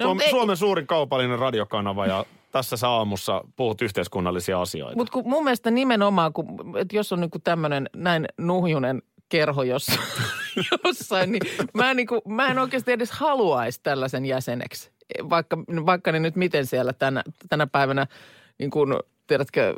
No, 0.00 0.06
Suom, 0.06 0.20
ei- 0.20 0.30
Suomen 0.30 0.56
suurin 0.56 0.86
kaupallinen 0.86 1.38
radiokanava 1.38 2.06
ja 2.06 2.24
tässä 2.52 2.76
sä 2.76 2.88
aamussa 2.88 3.44
puhut 3.56 3.82
yhteiskunnallisia 3.82 4.60
asioita. 4.60 4.96
Mutta 4.96 5.22
mun 5.24 5.44
mielestä 5.44 5.70
nimenomaan, 5.70 6.32
kun, 6.32 6.46
että 6.76 6.96
jos 6.96 7.12
on 7.12 7.20
niinku 7.20 7.38
tämmöinen 7.38 7.90
näin 7.96 8.26
nuhjunen 8.38 9.02
kerho 9.28 9.62
jossa, 9.62 10.00
jossain, 10.84 11.32
niin 11.32 11.42
mä 11.74 11.90
en, 11.90 11.96
niinku, 11.96 12.22
mä 12.28 12.46
en 12.46 12.58
oikeasti 12.58 12.92
edes 12.92 13.10
haluaisi 13.10 13.80
tällaisen 13.82 14.26
jäseneksi. 14.26 14.90
Vaikka, 15.30 15.58
vaikka 15.86 16.12
ne 16.12 16.18
nyt 16.18 16.36
miten 16.36 16.66
siellä 16.66 16.92
tänä, 16.92 17.22
tänä 17.48 17.66
päivänä, 17.66 18.06
niin 18.58 18.70
tiedätkö, 19.30 19.74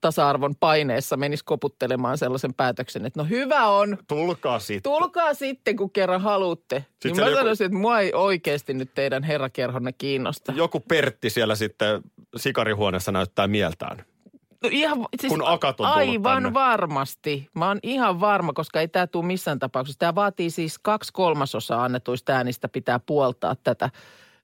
tasa-arvon 0.00 0.54
paineessa 0.60 1.16
menisi 1.16 1.44
koputtelemaan 1.44 2.18
sellaisen 2.18 2.54
päätöksen, 2.54 3.06
että 3.06 3.20
no 3.20 3.24
hyvä 3.24 3.66
on, 3.66 3.98
Tulkaa 4.08 4.58
sitten. 4.58 4.92
Tulkaa 4.92 5.34
sitten, 5.34 5.76
kun 5.76 5.90
kerran 5.90 6.20
haluatte. 6.20 6.84
Sitten 6.90 7.12
niin 7.12 7.20
mä 7.20 7.26
joku- 7.26 7.38
sanoisin, 7.38 7.64
että 7.64 7.78
mua 7.78 8.00
ei 8.00 8.12
oikeasti 8.14 8.74
nyt 8.74 8.90
teidän 8.94 9.22
herrakerhonne 9.22 9.92
kiinnosta. 9.92 10.52
Joku 10.52 10.80
Pertti 10.80 11.30
siellä 11.30 11.54
sitten 11.54 12.02
sikarihuoneessa 12.36 13.12
näyttää 13.12 13.46
mieltään. 13.46 14.04
No 14.62 14.68
ihan, 14.72 15.06
siis 15.20 15.32
Kun 15.32 15.46
akat 15.46 15.80
on 15.80 15.86
Aivan 15.86 16.42
tänne. 16.42 16.54
varmasti. 16.54 17.48
Mä 17.54 17.68
oon 17.68 17.78
ihan 17.82 18.20
varma, 18.20 18.52
koska 18.52 18.80
ei 18.80 18.88
tämä 18.88 19.06
tule 19.06 19.26
missään 19.26 19.58
tapauksessa. 19.58 19.98
Tämä 19.98 20.14
vaatii 20.14 20.50
siis 20.50 20.78
kaksi 20.78 21.12
kolmasosaa 21.12 21.84
annetuista 21.84 22.32
äänistä 22.32 22.68
pitää 22.68 22.98
puoltaa 22.98 23.56
tätä 23.64 23.90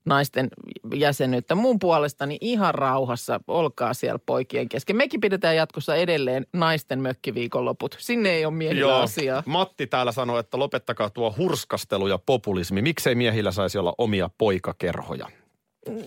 naisten 0.07 0.49
jäsenyyttä. 0.95 1.55
Mun 1.55 1.79
puolestani 1.79 2.39
ihan 2.41 2.75
rauhassa, 2.75 3.41
olkaa 3.47 3.95
siellä 3.95 4.19
poikien 4.27 4.69
kesken. 4.69 4.97
Mekin 4.97 5.21
pidetään 5.21 5.57
jatkossa 5.57 5.97
edelleen 5.97 6.47
naisten 6.53 7.01
mökkiviikonloput. 7.01 7.97
Sinne 7.99 8.31
ei 8.31 8.45
ole 8.45 8.55
miehillä 8.55 8.99
asiaa. 8.99 9.43
Matti 9.47 9.87
täällä 9.87 10.13
sanoi, 10.13 10.41
että 10.41 10.59
lopettakaa 10.59 11.11
tuo 11.11 11.35
hurskastelu 11.39 12.07
ja 12.07 12.19
populismi. 12.19 12.83
Miksei 12.83 13.15
miehillä 13.15 13.51
saisi 13.51 13.79
olla 13.79 13.95
omia 13.99 14.31
poikakerhoja? 14.39 15.29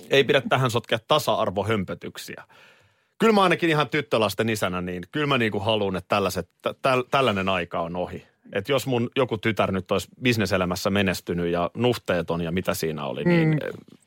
Ei 0.09 0.23
pidä 0.23 0.41
tähän 0.49 0.71
sotkea 0.71 0.99
tasa-arvohömpötyksiä. 1.07 2.43
Kyllä 3.17 3.33
mä 3.33 3.43
ainakin 3.43 3.69
ihan 3.69 3.89
tyttölasten 3.89 4.49
isänä, 4.49 4.81
niin 4.81 5.03
kyllä 5.11 5.27
mä 5.27 5.37
niinku 5.37 5.59
haluan, 5.59 5.95
että 5.95 6.15
tällaiset, 6.15 6.49
tä, 6.61 6.75
täl, 6.81 7.03
tällainen 7.11 7.49
aika 7.49 7.79
on 7.79 7.95
ohi. 7.95 8.27
Että 8.53 8.71
jos 8.71 8.87
mun 8.87 9.09
joku 9.15 9.37
tytär 9.37 9.71
nyt 9.71 9.91
olisi 9.91 10.07
bisneselämässä 10.23 10.89
menestynyt 10.89 11.51
ja 11.51 11.71
nuhteeton 11.77 12.41
ja 12.41 12.51
mitä 12.51 12.73
siinä 12.73 13.05
oli, 13.05 13.23
niin 13.23 13.47
Mm. 13.47 13.53
eh, 13.53 13.59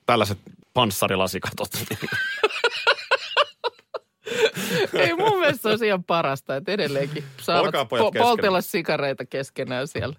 tällaiset 0.06 0.38
panssarillasikatot. 0.74 1.68
niin 1.90 1.98
Ei 5.02 5.14
mun 5.14 5.38
mielestä 5.40 5.62
se 5.62 5.68
olisi 5.68 5.86
ihan 5.86 6.04
parasta, 6.04 6.56
että 6.56 6.72
edelleenkin 6.72 7.24
saavat 7.42 7.74
po- 7.74 8.18
poltella 8.18 8.60
sikareita 8.60 9.24
keskenään 9.26 9.88
siellä. 9.88 10.16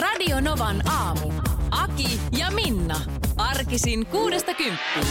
Radio 0.00 0.40
Novan 0.40 0.82
aamu. 0.88 1.32
Aki 1.70 2.20
ja 2.38 2.50
Minna. 2.50 3.00
Arkisin 3.36 4.06
kuudesta 4.06 4.54
kymppiin. 4.54 5.06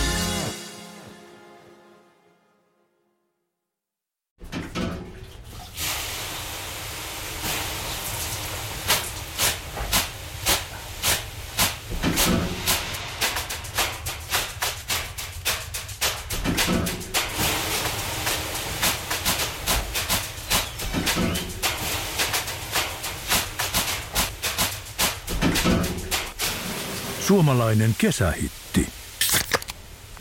Suomalainen 27.31 27.95
kesähitti. 27.97 28.87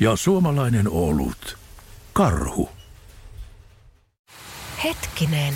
Ja 0.00 0.16
suomalainen 0.16 0.88
olut. 0.88 1.58
Karhu. 2.12 2.68
Hetkinen. 4.84 5.54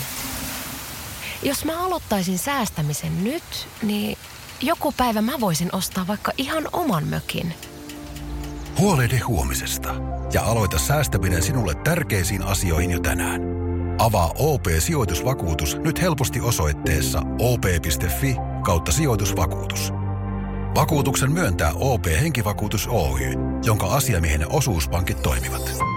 Jos 1.43 1.65
mä 1.65 1.85
aloittaisin 1.85 2.39
säästämisen 2.39 3.25
nyt, 3.25 3.69
niin 3.83 4.19
joku 4.61 4.93
päivä 4.93 5.23
mä 5.23 5.41
voisin 5.41 5.69
ostaa 5.75 6.07
vaikka 6.07 6.33
ihan 6.37 6.69
oman 6.73 7.05
mökin. 7.09 7.55
Huolehdi 8.79 9.19
huomisesta 9.19 9.95
ja 10.33 10.43
aloita 10.43 10.79
säästäminen 10.79 11.43
sinulle 11.43 11.75
tärkeisiin 11.75 12.43
asioihin 12.43 12.91
jo 12.91 13.01
tänään. 13.01 13.54
Avaa 13.99 14.33
OP-sijoitusvakuutus 14.39 15.77
nyt 15.77 16.03
helposti 16.03 16.41
osoitteessa 16.41 17.23
op.fi 17.39 18.37
kautta 18.65 18.93
sijoitusvakuutus. 18.93 19.93
Vakuutuksen 20.75 21.33
myöntää 21.33 21.73
OP-henkivakuutus 21.75 22.89
Oy, 22.89 23.21
jonka 23.65 23.87
asiamiehen 23.87 24.53
osuuspankit 24.53 25.23
toimivat. 25.23 25.94